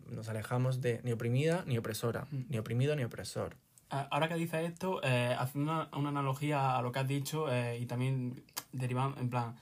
[0.10, 2.46] Nos alejamos de ni oprimida ni opresora, hmm.
[2.50, 3.58] ni oprimido ni opresor.
[3.90, 7.78] Ahora que dices esto, eh, haciendo una, una, analogía a lo que has dicho eh,
[7.80, 8.44] y también
[8.78, 9.56] derivando, en plan,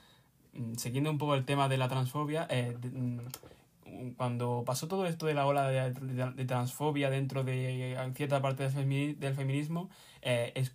[0.54, 5.26] mm, siguiendo un poco el tema de la transfobia, eh, mm, cuando pasó todo esto
[5.26, 9.88] de la ola de, transfobia dentro de cierta parte del, del feminismo,
[10.22, 10.72] es,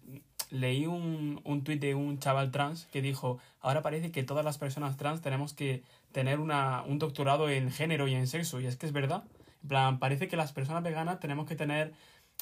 [0.51, 4.57] leí un, un tuit de un chaval trans que dijo, ahora parece que todas las
[4.57, 8.75] personas trans tenemos que tener una, un doctorado en género y en sexo, y es
[8.75, 9.23] que es verdad.
[9.63, 11.93] En plan, parece que las personas veganas tenemos que tener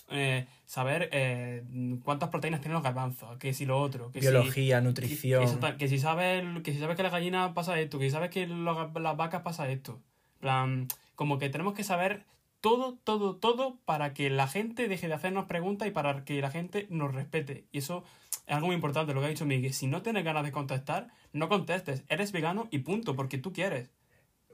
[0.09, 1.63] eh, saber eh,
[2.03, 4.11] cuántas proteínas tienen los garbanzos, que si lo otro.
[4.11, 5.41] Que Biología, nutrición.
[5.41, 8.47] Que, si sabes que si sabes que la gallina pasa esto, que si sabes que
[8.47, 9.99] las vacas pasa esto.
[10.39, 12.25] plan, como que tenemos que saber
[12.61, 16.51] todo, todo, todo para que la gente deje de hacernos preguntas y para que la
[16.51, 17.65] gente nos respete.
[17.71, 18.03] Y eso
[18.45, 19.73] es algo muy importante, lo que ha dicho Miguel.
[19.73, 22.03] Si no tienes ganas de contestar, no contestes.
[22.07, 23.89] Eres vegano y punto, porque tú quieres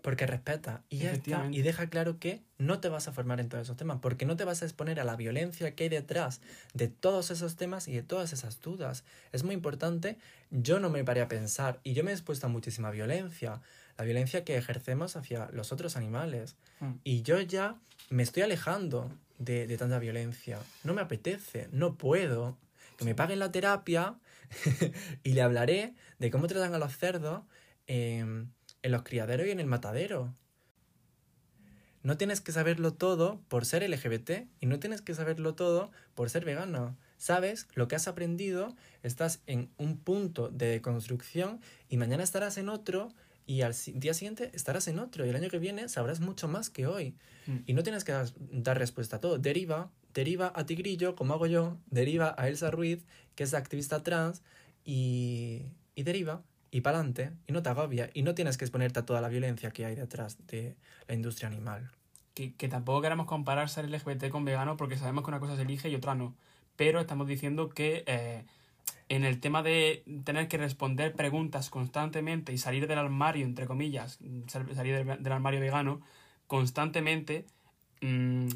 [0.03, 1.47] porque respeta y ya está.
[1.49, 4.35] Y deja claro que no te vas a formar en todos esos temas, porque no
[4.35, 6.41] te vas a exponer a la violencia que hay detrás
[6.73, 9.05] de todos esos temas y de todas esas dudas.
[9.31, 10.17] Es muy importante.
[10.51, 13.61] Yo no me paré a pensar y yo me he expuesto a muchísima violencia,
[13.97, 16.57] la violencia que ejercemos hacia los otros animales.
[16.81, 16.91] Mm.
[17.05, 17.77] Y yo ya
[18.09, 20.59] me estoy alejando de, de tanta violencia.
[20.83, 22.57] No me apetece, no puedo.
[22.97, 24.15] Que me paguen la terapia
[25.23, 27.43] y le hablaré de cómo tratan a los cerdos.
[27.87, 28.45] Eh,
[28.83, 30.33] en los criaderos y en el matadero.
[32.03, 36.29] No tienes que saberlo todo por ser LGBT y no tienes que saberlo todo por
[36.29, 36.97] ser vegano.
[37.17, 42.67] Sabes lo que has aprendido, estás en un punto de construcción y mañana estarás en
[42.67, 43.13] otro
[43.45, 46.69] y al día siguiente estarás en otro y el año que viene sabrás mucho más
[46.69, 47.15] que hoy.
[47.47, 47.57] Mm.
[47.67, 48.13] Y no tienes que
[48.51, 49.37] dar respuesta a todo.
[49.37, 54.43] Deriva, deriva a Tigrillo, como hago yo, deriva a Elsa Ruiz, que es activista trans,
[54.83, 56.43] y, y deriva
[56.73, 59.29] y para adelante, y no te agobia, y no tienes que exponerte a toda la
[59.29, 60.75] violencia que hay detrás de
[61.07, 61.91] la industria animal.
[62.33, 65.61] que, que tampoco queremos comparar ser LGBT con vegano porque sabemos que una cosa se
[65.61, 66.33] elige y otra no.
[66.75, 68.43] Pero estamos diciendo que eh,
[69.07, 74.17] en el tema de tener que responder preguntas constantemente y salir del armario, entre comillas,
[74.47, 76.01] salir del, armario vegano,
[76.47, 77.45] constantemente,
[78.01, 78.47] mm,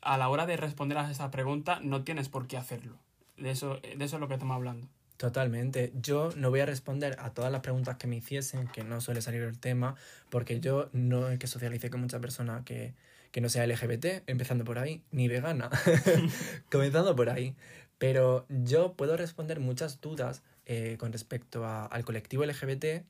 [0.00, 2.96] a la hora de responder a esa pregunta no tienes por qué hacerlo.
[3.36, 4.88] De eso, de eso es lo que estamos hablando.
[5.16, 5.92] Totalmente.
[5.94, 9.22] Yo no voy a responder a todas las preguntas que me hiciesen, que no suele
[9.22, 9.94] salir el tema,
[10.28, 12.94] porque yo no es que socialice con mucha persona que,
[13.30, 15.70] que no sea LGBT, empezando por ahí, ni vegana,
[16.70, 17.54] comenzando por ahí.
[17.98, 23.04] Pero yo puedo responder muchas dudas eh, con respecto a, al colectivo LGBT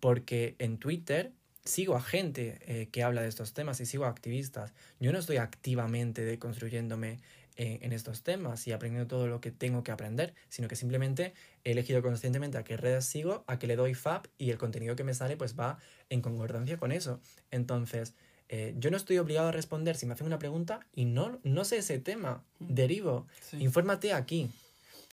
[0.00, 1.32] porque en Twitter
[1.64, 4.72] sigo a gente eh, que habla de estos temas y sigo a activistas.
[5.00, 7.18] Yo no estoy activamente deconstruyéndome
[7.56, 11.34] en, en estos temas y aprendiendo todo lo que tengo que aprender, sino que simplemente
[11.64, 14.96] he elegido conscientemente a qué redes sigo, a qué le doy FAP y el contenido
[14.96, 15.78] que me sale pues va
[16.10, 17.20] en concordancia con eso.
[17.50, 18.14] Entonces,
[18.48, 21.64] eh, yo no estoy obligado a responder si me hacen una pregunta y no, no
[21.64, 22.74] sé ese tema, mm.
[22.74, 24.50] derivo, infórmate aquí.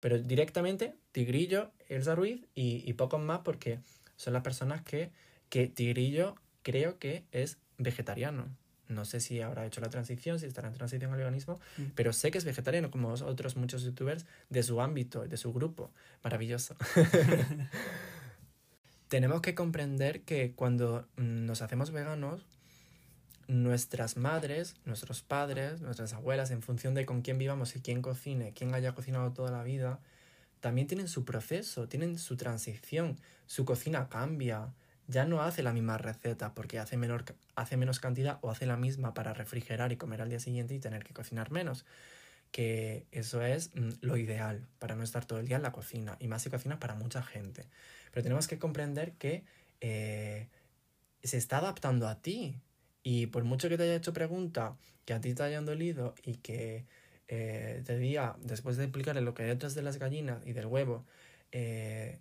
[0.01, 3.79] Pero directamente Tigrillo, Elsa Ruiz y, y pocos más porque
[4.17, 5.11] son las personas que,
[5.49, 8.47] que Tigrillo creo que es vegetariano.
[8.93, 11.83] No sé si habrá hecho la transición, si estará en transición al veganismo, mm.
[11.95, 15.91] pero sé que es vegetariano, como otros muchos youtubers de su ámbito, de su grupo.
[16.23, 16.77] Maravilloso.
[19.09, 22.47] Tenemos que comprender que cuando nos hacemos veganos,
[23.49, 28.53] nuestras madres, nuestros padres, nuestras abuelas, en función de con quién vivamos y quién cocine,
[28.55, 30.01] quién haya cocinado toda la vida,
[30.61, 34.73] también tienen su proceso, tienen su transición, su cocina cambia,
[35.09, 38.77] ya no hace la misma receta porque hace, menor, hace menos cantidad o hace la
[38.77, 41.85] misma para refrigerar y comer al día siguiente y tener que cocinar menos.
[42.51, 46.17] Que eso es mm, lo ideal para no estar todo el día en la cocina
[46.21, 47.67] y más si cocinas para mucha gente.
[48.11, 49.45] Pero tenemos que comprender que
[49.81, 50.49] eh,
[51.23, 52.61] se está adaptando a ti.
[53.03, 56.37] Y por mucho que te haya hecho pregunta, que a ti te hayan dolido y
[56.37, 56.87] que
[57.29, 60.67] eh, te diga, después de explicarle lo que hay detrás de las gallinas y del
[60.67, 61.05] huevo,
[61.51, 62.21] eh,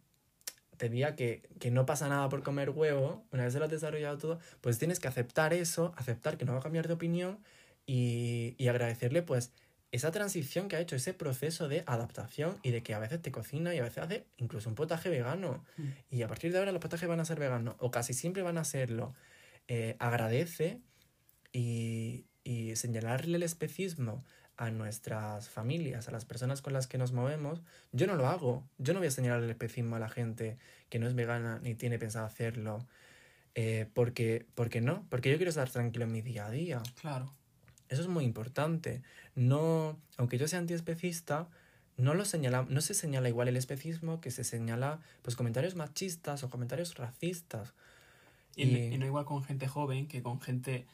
[0.81, 3.71] te diga que, que, no pasa nada por comer huevo, una vez se lo has
[3.71, 7.37] desarrollado todo, pues tienes que aceptar eso, aceptar que no va a cambiar de opinión
[7.85, 9.51] y, y agradecerle pues
[9.91, 13.31] esa transición que ha hecho, ese proceso de adaptación y de que a veces te
[13.31, 15.63] cocina y a veces hace incluso un potaje vegano.
[15.77, 15.83] Mm.
[16.09, 18.57] Y a partir de ahora los potajes van a ser veganos, o casi siempre van
[18.57, 19.13] a serlo.
[19.67, 20.79] Eh, agradece
[21.53, 24.23] y, y señalarle el especismo
[24.57, 27.61] a nuestras familias, a las personas con las que nos movemos,
[27.91, 28.63] yo no lo hago.
[28.77, 30.57] Yo no voy a señalar el especismo a la gente
[30.89, 32.85] que no es vegana ni tiene pensado hacerlo.
[33.55, 36.83] Eh, porque, porque no, porque yo quiero estar tranquilo en mi día a día.
[37.01, 37.31] Claro.
[37.89, 39.01] Eso es muy importante.
[39.35, 41.49] No, aunque yo sea antiespecista,
[41.97, 46.43] no lo señala, no se señala igual el especismo que se señala pues comentarios machistas
[46.43, 47.73] o comentarios racistas.
[48.55, 50.85] Y, no igual con gente joven que con gente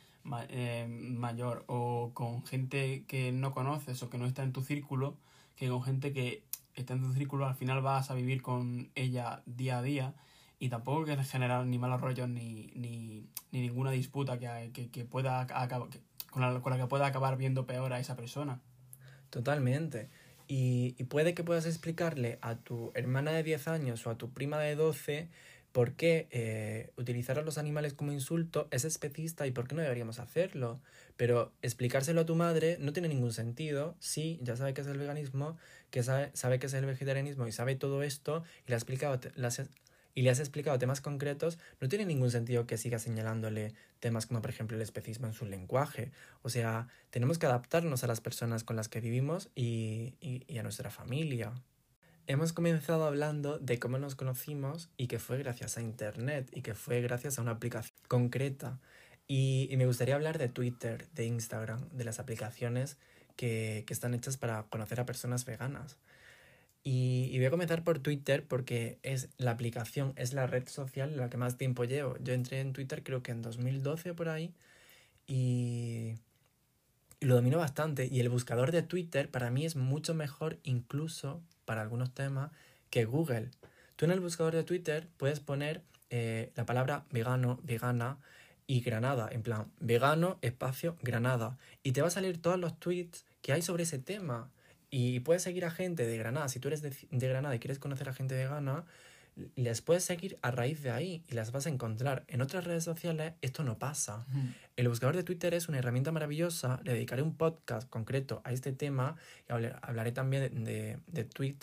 [0.50, 5.18] eh, mayor o con gente que no conoces o que no está en tu círculo,
[5.56, 6.44] que con gente que
[6.76, 10.14] está en tu círculo al final vas a vivir con ella día a día
[10.60, 15.42] y tampoco quieres generar ni malos rollos ni, ni, ni ninguna disputa que, que, pueda
[15.42, 15.90] acabar,
[16.32, 18.62] con, la, con la que pueda acabar viendo peor a esa persona.
[19.30, 20.10] Totalmente.
[20.48, 24.32] Y, y puede que puedas explicarle a tu hermana de 10 años o a tu
[24.32, 25.30] prima de 12
[25.72, 29.82] ¿Por qué eh, utilizar a los animales como insulto es especista y por qué no
[29.82, 30.82] deberíamos hacerlo?
[31.18, 33.96] Pero explicárselo a tu madre no tiene ningún sentido.
[34.00, 35.58] Sí, ya sabe qué es el veganismo,
[35.92, 39.20] que sabe, sabe qué es el vegetarianismo y sabe todo esto y le, ha explicado,
[40.16, 44.42] y le has explicado temas concretos, no tiene ningún sentido que siga señalándole temas como
[44.42, 46.12] por ejemplo el especismo en su lenguaje.
[46.42, 50.64] O sea, tenemos que adaptarnos a las personas con las que vivimos y, y a
[50.64, 51.54] nuestra familia.
[52.30, 56.76] Hemos comenzado hablando de cómo nos conocimos y que fue gracias a Internet y que
[56.76, 58.82] fue gracias a una aplicación concreta.
[59.30, 62.98] Y, me gustaría hablar de Twitter, de Instagram, de las aplicaciones
[63.38, 65.98] que, están hechas para conocer a personas veganas.
[66.84, 71.16] Y, y, voy a comenzar por Twitter porque es la aplicación, es la red social
[71.16, 72.18] la que más tiempo llevo.
[72.20, 74.54] Yo entré en Twitter creo que en 2012 por ahí
[75.28, 76.16] y
[77.20, 78.08] lo domino bastante.
[78.12, 82.52] Y el buscador de Twitter para mí es mucho mejor incluso para algunos temas
[82.90, 83.50] que Google.
[83.96, 88.20] Tú en el buscador de Twitter puedes poner eh, la palabra vegano, vegana
[88.68, 91.58] y Granada, en plan vegano, espacio, Granada.
[91.84, 94.52] Y te va a salir todos los tweets que hay sobre ese tema.
[94.90, 96.48] Y puedes seguir a gente de Granada.
[96.50, 98.86] Si tú eres de, Granada y quieres conocer a gente vegana,
[99.56, 102.24] les puedes seguir a raíz de ahí y las vas a encontrar.
[102.28, 104.26] En otras redes sociales esto no pasa.
[104.76, 106.80] El buscador de Twitter es una herramienta maravillosa.
[106.84, 109.16] Le dedicaré un podcast concreto a este tema
[109.48, 111.58] y hablaré también de, de, tweet,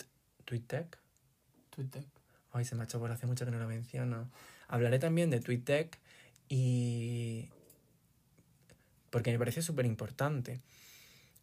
[0.45, 0.97] TweetTech.
[1.71, 2.07] TweetTech.
[2.51, 4.29] Ay, se me ha hecho por hace mucho que no lo menciono.
[4.67, 5.99] Hablaré también de TweetTech
[6.47, 7.49] y...
[9.09, 10.61] porque me parece súper importante.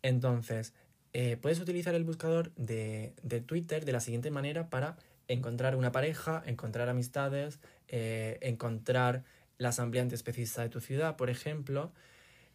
[0.02, 0.72] Entonces,
[1.12, 4.96] eh, puedes utilizar el buscador de, de, Twitter de la siguiente manera para
[5.32, 9.24] encontrar una pareja, encontrar amistades, eh, encontrar
[9.58, 11.92] la asamblea antiespecista de tu ciudad, por ejemplo,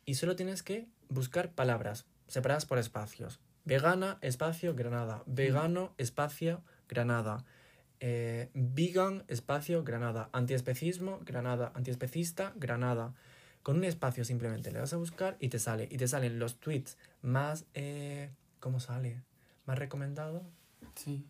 [0.06, 3.40] y solo tienes que buscar palabras separadas por espacios.
[3.66, 5.24] Vegana, espacio, Granada.
[5.26, 7.44] Vegano, espacio, Granada.
[8.00, 10.30] Eh, vegan, espacio, Granada.
[10.32, 11.72] Antiespecismo, Granada.
[11.76, 13.14] Antiespecista, Granada.
[13.64, 15.88] Con un espacio simplemente le vas a buscar y te sale.
[15.92, 17.66] Y te salen los tweets más...
[17.74, 19.22] Eh, ¿Cómo sale?
[19.66, 20.44] ¿Más recomendado?
[20.96, 21.26] Sí.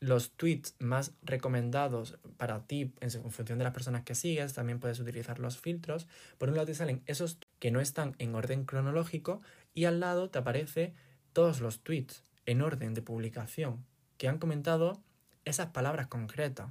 [0.00, 5.00] Los tweets más recomendados para ti en función de las personas que sigues, también puedes
[5.00, 6.06] utilizar los filtros.
[6.38, 9.40] Por un lado te salen esos que no están en orden cronológico
[9.74, 10.94] y al lado te aparece
[11.32, 13.84] todos los tweets en orden de publicación
[14.18, 15.02] que han comentado
[15.44, 16.70] esas palabras concretas.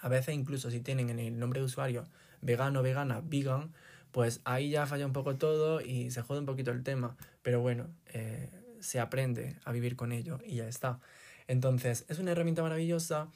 [0.00, 2.04] A veces incluso si tienen en el nombre de usuario
[2.42, 3.72] vegano, vegana, vegan,
[4.12, 7.16] pues ahí ya falla un poco todo y se jode un poquito el tema.
[7.42, 11.00] Pero bueno, eh, se aprende a vivir con ello y ya está.
[11.48, 13.30] Entonces, es una herramienta maravillosa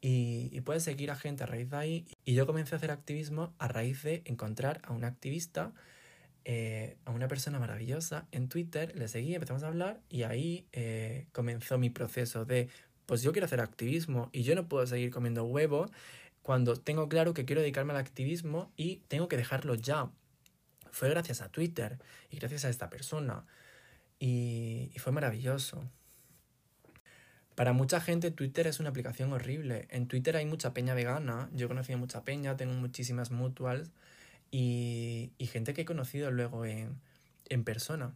[0.00, 2.06] y, puedes seguir a gente a raíz de ahí.
[2.24, 5.72] Y yo comencé a hacer activismo a raíz de encontrar a un activista
[6.48, 11.26] eh, a una persona maravillosa en Twitter, le seguí, empezamos a hablar y ahí eh,
[11.32, 12.68] comenzó mi proceso de,
[13.04, 15.90] pues yo quiero hacer activismo y yo no puedo seguir comiendo huevo
[16.42, 20.12] cuando tengo claro que quiero dedicarme al activismo y tengo que dejarlo ya.
[20.92, 21.98] Fue gracias a Twitter
[22.30, 23.44] y gracias a esta persona
[24.20, 25.90] y fue maravilloso.
[27.56, 29.88] Para mucha gente Twitter es una aplicación horrible.
[29.90, 31.48] En Twitter hay mucha peña vegana.
[31.54, 33.90] Yo conocí a mucha peña, tengo muchísimas mutuals
[34.50, 37.00] y, y gente que he conocido luego en,
[37.48, 38.12] en persona.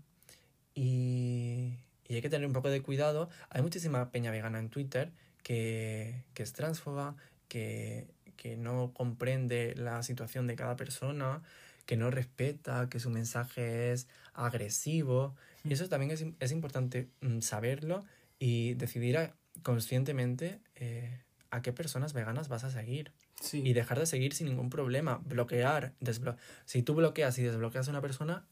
[0.74, 1.72] Y,
[2.06, 3.30] y, hay que tener un poco de cuidado.
[3.48, 5.10] Hay muchísima peña vegana en Twitter
[5.42, 7.16] que, que es transfoba,
[7.48, 11.42] que, que no comprende la situación de cada persona,
[11.86, 15.34] que no respeta, que su mensaje es agresivo.
[15.64, 18.04] Y eso también es, es importante mm, saberlo
[18.40, 21.20] y decidir conscientemente eh,
[21.50, 23.12] a qué personas veganas vas a seguir.
[23.52, 25.22] Y dejar de seguir sin ningún problema.
[25.24, 26.44] Bloquear, desbloquear.
[26.66, 28.46] Si tú bloqueas y desbloqueas a una persona,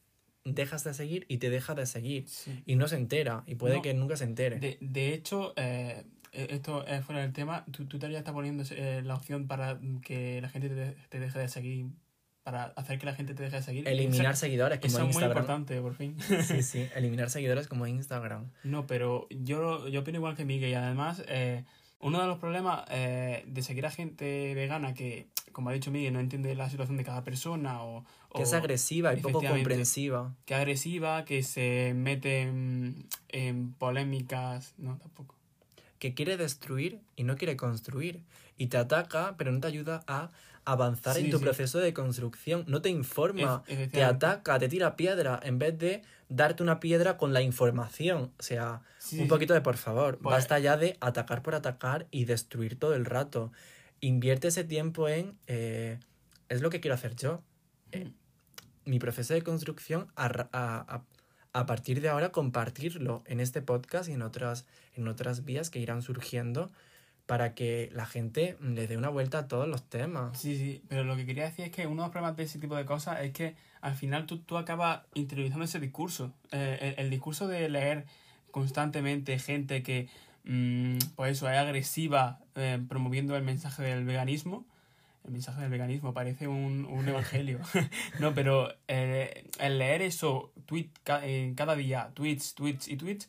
[0.45, 2.26] dejas de seguir y te deja de seguir.
[2.64, 3.45] Y no se entera.
[3.47, 4.59] Y puede que nunca se entere.
[4.61, 7.66] De, de hecho, eh, e, esto es fuera del tema.
[7.70, 11.39] Tú, tú ya estás poniendo eh, la opción para que la gente te, te, deje
[11.39, 11.86] de seguir.
[12.49, 13.86] Para hacer que la gente te deje de seguir.
[13.86, 16.16] Eliminar seguidores como Eso es muy importante, por fin.
[16.18, 16.88] sí, sí.
[16.94, 18.51] Eliminar seguidores como Instagram.
[18.64, 20.70] No, pero yo, yo opino igual que Miguel.
[20.70, 21.22] Y además.
[21.28, 21.64] Eh,
[22.01, 26.12] uno de los problemas eh, de seguir a gente vegana que, como ha dicho Miguel,
[26.12, 28.05] no entiende la situación de cada persona o...
[28.34, 30.34] Que es agresiva y poco comprensiva.
[30.44, 34.74] Que agresiva, que se mete en, polémicas...
[34.78, 35.34] No, tampoco.
[35.99, 38.22] Que quiere destruir y no quiere construir.
[38.57, 40.30] Y te ataca, pero no te ayuda a
[40.69, 42.64] avanzar en tu proceso de construcción.
[42.66, 47.33] No te informa, te ataca, te tira piedra, en vez de darte una piedra con
[47.33, 48.33] la información.
[48.39, 50.19] O sea, un poquito de por favor.
[50.19, 53.51] Pues Basta ya de atacar por atacar y destruir todo el rato.
[54.01, 55.39] Invierte ese tiempo en.
[55.47, 55.99] Eh,
[56.51, 57.43] es lo que quiero hacer yo.
[57.93, 58.12] Eh,
[58.85, 61.03] mi proceso de construcción a, a,
[61.53, 65.79] a, partir de ahora compartirlo en este podcast y en otras, en otras vías que
[65.79, 66.71] irán surgiendo
[67.29, 70.41] para que la gente le dé una vuelta a todos los temas.
[70.41, 72.59] Sí, sí, pero lo que quería decir es que uno de los problemas de ese
[72.59, 76.33] tipo de cosas es que al final tú, tú acabas interiorizando ese discurso.
[76.53, 78.07] Eh, el, discurso de leer
[78.51, 80.09] constantemente gente que,
[80.45, 84.64] mmm, pues eso, es agresiva eh, promoviendo el mensaje del veganismo.
[85.26, 87.61] El mensaje del veganismo parece un, un evangelio.
[88.20, 93.29] no, pero eh, el leer eso tweet, cada día, tweets, tweets y tweets,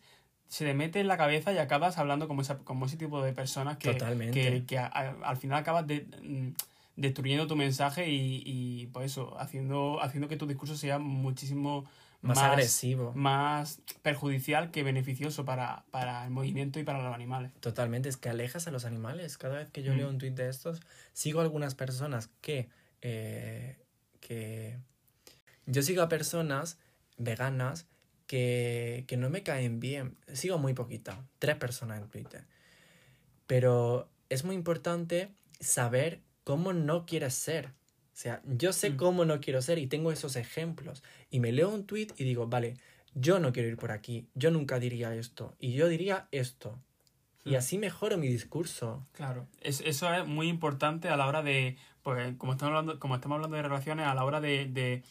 [0.50, 3.32] se le mete en la cabeza y acabas hablando como, esa, como ese tipo de
[3.32, 3.96] personas que,
[4.34, 6.50] que, que al final acabas de, mm,
[6.98, 11.86] destruyendo tu mensaje y, y pues eso, haciendo, haciendo que tu discurso sea muchísimo
[12.22, 13.14] más, agresivo.
[13.14, 17.52] Más perjudicial que beneficioso para, para, el movimiento y para los animales.
[17.62, 19.38] Totalmente, es que alejas a los animales.
[19.38, 20.10] Cada vez que yo leo mm.
[20.10, 20.82] un tuit de estos,
[21.14, 22.70] sigo a algunas personas que,
[23.02, 23.78] eh,
[24.20, 24.78] que...
[25.66, 26.78] Yo sigo a personas
[27.18, 27.86] veganas
[28.30, 30.16] que, que no me caen bien.
[30.34, 32.46] Sigo muy poquita, tres personas en Twitter.
[33.48, 37.70] Pero es muy importante saber cómo no quieres ser.
[38.14, 38.98] O sea, yo sé mm.
[38.98, 41.02] cómo no quiero ser y tengo esos ejemplos.
[41.32, 42.76] Y me leo un tweet y digo, vale,
[43.16, 46.78] yo no quiero ir por aquí, yo nunca diría esto, y yo diría esto.
[47.44, 47.56] Y mm.
[47.56, 49.08] así mejoro mi discurso.
[49.14, 53.16] Claro, es, eso es muy importante a la hora de, pues como estamos hablando, como
[53.16, 55.02] estamos hablando de relaciones, a la hora de, de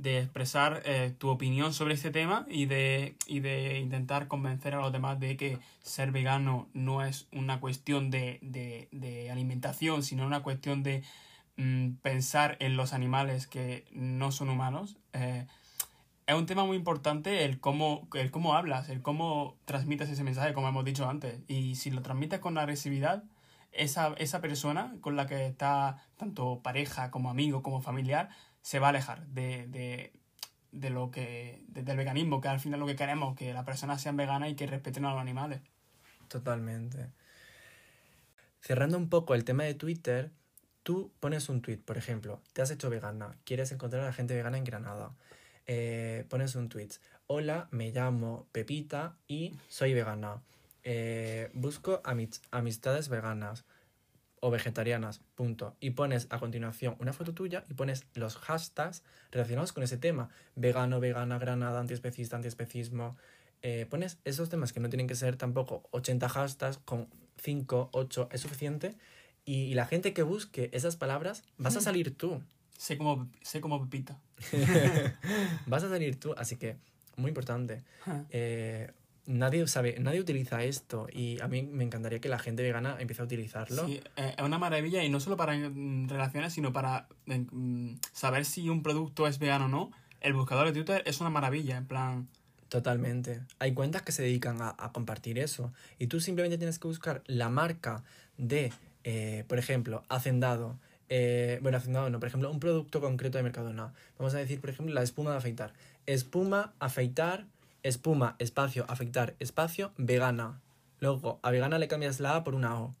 [0.00, 4.80] de expresar eh, tu opinión sobre este tema y de, y de intentar convencer a
[4.80, 10.26] los demás de que ser vegano no es una cuestión de, de, de alimentación, sino
[10.26, 11.02] una cuestión de
[11.56, 14.96] mm, pensar en los animales que no son humanos.
[15.12, 15.46] Eh,
[16.26, 20.54] es un tema muy importante el cómo, el cómo hablas, el cómo transmites ese mensaje,
[20.54, 21.40] como hemos dicho antes.
[21.46, 23.24] Y si lo transmites con agresividad,
[23.72, 28.30] esa, esa persona con la que está tanto pareja como amigo como familiar
[28.62, 30.12] se va a alejar de, de,
[30.72, 34.16] de lo que del veganismo, que al final lo que queremos, que las personas sean
[34.16, 35.60] veganas y que respeten a los animales.
[36.28, 37.10] Totalmente.
[38.60, 40.30] Cerrando un poco el tema de Twitter,
[40.82, 44.34] tú pones un tweet, por ejemplo, te has hecho vegana, quieres encontrar a la gente
[44.34, 45.12] vegana en Granada.
[45.66, 46.90] Eh, pones un tweet,
[47.26, 50.42] hola, me llamo Pepita y soy vegana.
[50.82, 53.64] Eh, busco amistades veganas
[54.40, 55.76] o vegetarianas, punto.
[55.80, 60.30] Y pones a continuación una foto tuya y pones los hashtags relacionados con ese tema.
[60.56, 63.16] Vegano, vegana, granada, antiespecista, antiespecismo.
[63.62, 67.08] Eh, pones esos temas que no tienen que ser tampoco 80 hashtags, con
[67.42, 68.96] 5, 8 es suficiente.
[69.44, 72.42] Y, la gente que busque esas palabras, vas a salir tú.
[72.76, 74.20] Sé como, sé como Pepita.
[75.66, 76.76] vas a salir tú, así que
[77.16, 77.82] muy importante.
[78.30, 78.90] Eh,
[79.26, 83.22] nadie sabe, nadie utiliza esto y a mí me encantaría que la gente vegana empiece
[83.22, 83.86] a utilizarlo.
[83.86, 88.68] Sí, eh, es una maravilla y no solo para relaciones, sino para mm, saber si
[88.68, 89.90] un producto es vegano o no.
[90.20, 92.28] El buscador de Twitter es una maravilla, en plan...
[92.68, 93.40] Totalmente.
[93.58, 97.48] Hay cuentas que se dedican a, compartir eso y tú simplemente tienes que buscar la
[97.48, 98.04] marca
[98.36, 100.78] de, eh, por ejemplo, Hacendado.
[101.08, 103.92] Eh, bueno, Hacendado no, por ejemplo, un producto concreto de Mercadona.
[104.18, 105.72] Vamos a decir, por ejemplo, la espuma de afeitar.
[106.06, 107.46] Espuma, afeitar,
[107.82, 110.60] espuma, espacio, afectar, espacio, vegana.
[111.00, 112.94] Luego, a vegana le cambias la A por una O.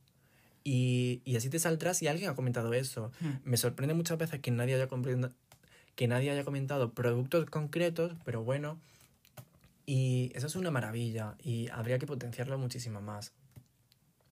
[0.64, 3.10] Y, y así te saldrás y alguien ha comentado eso.
[3.20, 3.36] Hmm.
[3.44, 4.88] Me sorprende muchas veces que nadie haya
[5.94, 8.78] que nadie haya comentado productos concretos, pero bueno.
[9.86, 13.32] Y eso es una maravilla y habría que potenciarlo muchísimo más.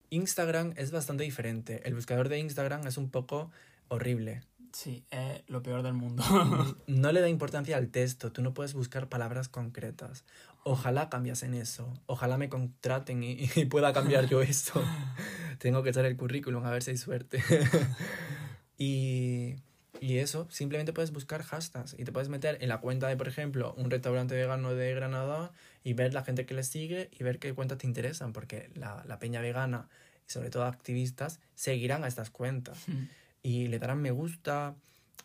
[0.09, 1.81] Instagram es bastante diferente.
[1.85, 3.51] El buscador de Instagram es un poco
[3.87, 4.41] horrible.
[4.75, 6.21] Sí, es lo peor del mundo.
[6.87, 10.25] no le da importancia al texto, tú no puedes buscar palabras concretas.
[10.65, 14.83] Ojalá cambiasen eso, ojalá me contraten y, pueda cambiar yo eso.
[15.59, 17.41] Tengo que echar el currículum a ver si hay suerte.
[18.77, 19.55] y,
[20.01, 23.29] y eso, simplemente puedes buscar hashtags y te puedes meter en la cuenta de, por
[23.29, 25.53] ejemplo, un restaurante vegano de Granada
[25.85, 29.05] y ver la gente que le sigue y ver qué cuentas te interesan, porque la,
[29.07, 29.87] la peña vegana
[30.27, 32.77] y sobre todo activistas seguirán a estas cuentas.
[32.89, 33.05] Hmm
[33.45, 34.75] y le darán me gusta.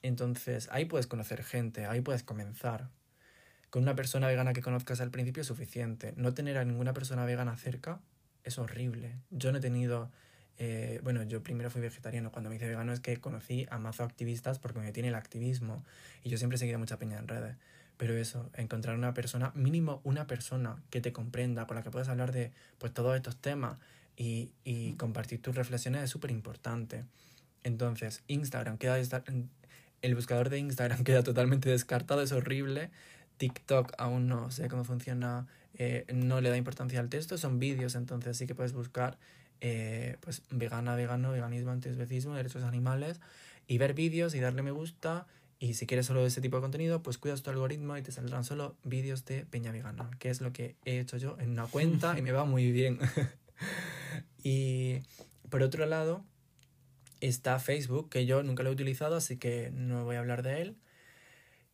[0.02, 2.90] Entonces ahí puedes conocer gente, ahí puedes comenzar.
[3.70, 6.12] Con una persona vegana que conozcas al principio es suficiente.
[6.16, 7.98] No tener a ninguna persona vegana cerca
[8.44, 9.16] es horrible.
[9.30, 10.10] Yo no he tenido...
[10.58, 12.30] Eh, bueno, yo primero fui vegetariano.
[12.30, 15.82] Cuando me hice vegano es que conocí a mazo activistas porque me tiene el activismo.
[16.22, 17.56] Y yo siempre he seguido mucha peña en redes.
[17.96, 22.08] Pero eso, encontrar una persona, mínimo una persona que te comprenda, con la que puedas
[22.08, 23.78] hablar de pues todos estos temas
[24.14, 27.04] y, y compartir tus reflexiones es súper importante.
[27.64, 28.98] Entonces, Instagram queda
[30.02, 32.90] el buscador de Instagram queda totalmente descartado, es horrible.
[33.36, 37.94] TikTok aún no sé cómo funciona, eh, no le da importancia al texto, son vídeos,
[37.94, 39.18] entonces sí que puedes buscar
[39.62, 43.20] eh, pues vegana, vegano, veganismo, antiespecismo, derechos animales
[43.66, 45.26] y ver vídeos y darle me gusta.
[45.58, 48.44] Y si quieres solo ese tipo de contenido, pues cuidas tu algoritmo y te saldrán
[48.44, 52.18] solo vídeos de Peña Vegana, que es lo que he hecho yo en una cuenta
[52.18, 52.98] y me va muy bien.
[54.42, 55.00] y
[55.50, 56.24] por otro lado,
[57.20, 60.62] está Facebook, que yo nunca lo he utilizado, así que no voy a hablar de
[60.62, 60.76] él.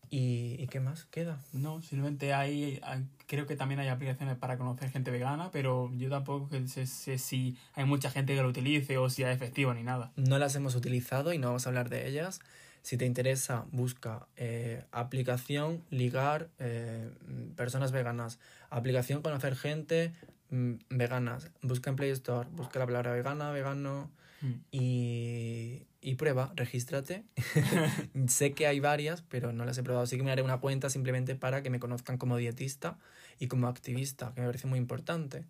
[0.09, 1.41] ¿Y, qué más queda?
[1.53, 2.81] No, simplemente hay,
[3.27, 7.57] creo que también hay aplicaciones para conocer gente vegana, pero yo tampoco sé, sé, si
[7.75, 10.13] hay mucha gente que lo utilice o si es efectivo ni nada.
[10.17, 12.41] No las hemos utilizado y no vamos a hablar de ellas.
[12.83, 17.11] Si te interesa, busca eh, aplicación ligar eh,
[17.57, 18.39] personas veganas,
[18.71, 20.13] aplicación conocer gente
[20.51, 21.51] mm, veganas.
[21.63, 24.13] Busca en Play Store, busca la palabra vegana, vegano
[24.47, 24.61] Mm.
[24.71, 27.25] Y, y, prueba, regístrate.
[28.29, 30.05] sé que hay varias, pero no las he probado.
[30.05, 32.99] Así que me haré una cuenta simplemente para que me conozcan como dietista
[33.39, 35.45] y como activista, que me parece muy importante.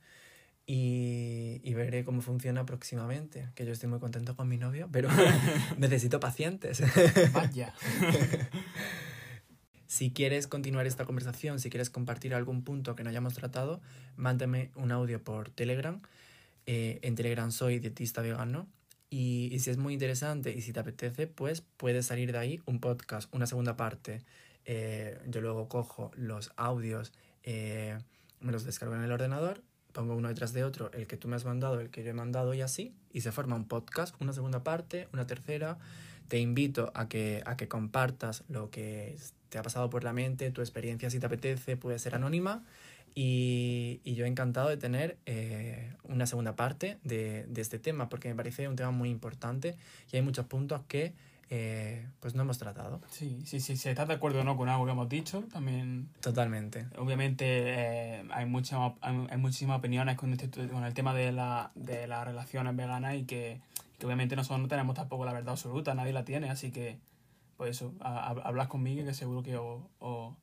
[0.68, 3.48] Y, y veré cómo funciona próximamente.
[3.54, 5.08] Que yo estoy muy contento con mi novio, pero
[5.78, 6.82] necesito pacientes.
[7.32, 7.72] Vaya.
[9.86, 13.80] Si quieres continuar esta conversación, si quieres compartir algún punto que no hayamos tratado,
[14.16, 16.02] mándame un audio por Telegram.
[16.66, 18.66] Eh, en Telegram soy dietista vegano
[19.08, 22.80] y, si es muy interesante y si te apetece, pues puede salir de ahí un
[22.80, 24.22] podcast, una segunda parte.
[24.64, 27.12] Eh, yo luego cojo los audios,
[27.44, 27.98] eh,
[28.40, 31.36] me los descargo en el ordenador, pongo uno detrás de otro, el que tú me
[31.36, 34.32] has mandado, el que yo he mandado y así, y se forma un podcast, una
[34.32, 35.78] segunda parte, una tercera.
[36.28, 39.16] Te invito a que, a que compartas lo que
[39.48, 42.64] te ha pasado por la mente, tu experiencia si te apetece, puede ser anónima.
[43.18, 48.10] Y, y, yo he encantado de tener eh, una segunda parte de, de, este tema
[48.10, 49.74] porque me parece un tema muy importante
[50.12, 51.14] y hay muchos puntos que
[51.48, 53.00] eh, pues no hemos tratado.
[53.08, 56.08] Sí, sí, sí, si estás de acuerdo o no con algo que hemos dicho, también...
[56.20, 56.88] Totalmente.
[56.98, 61.70] Obviamente eh, hay, muchas hay, hay muchísimas opiniones con, este, con el tema de, la,
[61.74, 63.60] de las relaciones veganas y que,
[63.98, 66.98] que obviamente nosotros no tenemos tampoco la verdad absoluta, nadie la tiene, así que
[67.56, 70.36] pues eso, hablas conmigo que seguro que o, o,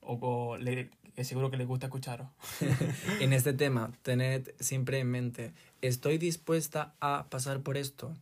[0.00, 2.28] o, le, que seguro que les gusta escucharos.
[3.20, 5.52] en este tema, tened siempre en mente,
[5.82, 8.16] estoy dispuesta a pasar por esto,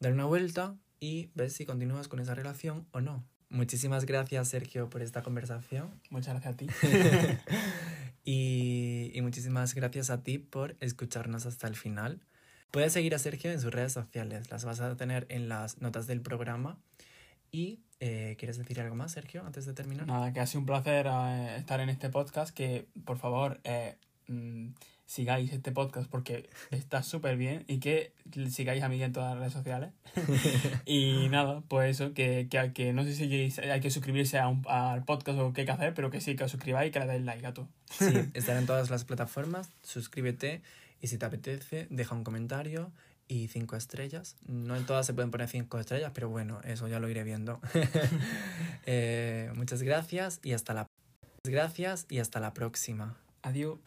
[0.00, 3.24] dar una vuelta y ver si continúas con esa relación o no.
[3.48, 6.00] Muchísimas gracias, Sergio, por esta conversación.
[6.10, 6.66] Muchas gracias a ti.
[8.24, 12.20] y, y muchísimas gracias a ti por escucharnos hasta el final.
[12.72, 16.08] Puedes seguir a Sergio en sus redes sociales, las vas a tener en las notas
[16.08, 16.76] del programa.
[17.52, 20.06] Y eh, ¿quieres decir algo más, Sergio, antes de terminar?
[20.06, 23.96] Nada, que ha sido un placer eh, estar en este podcast, que por favor eh,
[24.28, 24.68] mm,
[25.04, 28.14] sigáis este podcast porque está súper bien y que
[28.48, 29.90] sigáis a Miguel en todas las redes sociales.
[30.86, 34.64] y nada, pues eso, que, que, que no sé si hay que suscribirse a un,
[34.68, 37.00] al podcast o qué hay que hacer, pero que sí, que os suscribáis y que
[37.00, 37.68] le deis like a todo.
[37.90, 40.62] Sí, estar en todas las plataformas, suscríbete
[41.02, 42.92] y si te apetece, deja un comentario
[43.30, 44.36] y cinco estrellas.
[44.46, 47.60] No en todas se pueden poner cinco estrellas, pero bueno, eso ya lo iré viendo.
[48.86, 50.86] eh, muchas gracias y hasta la
[51.44, 53.16] gracias y hasta la próxima.
[53.42, 53.78] Adiós.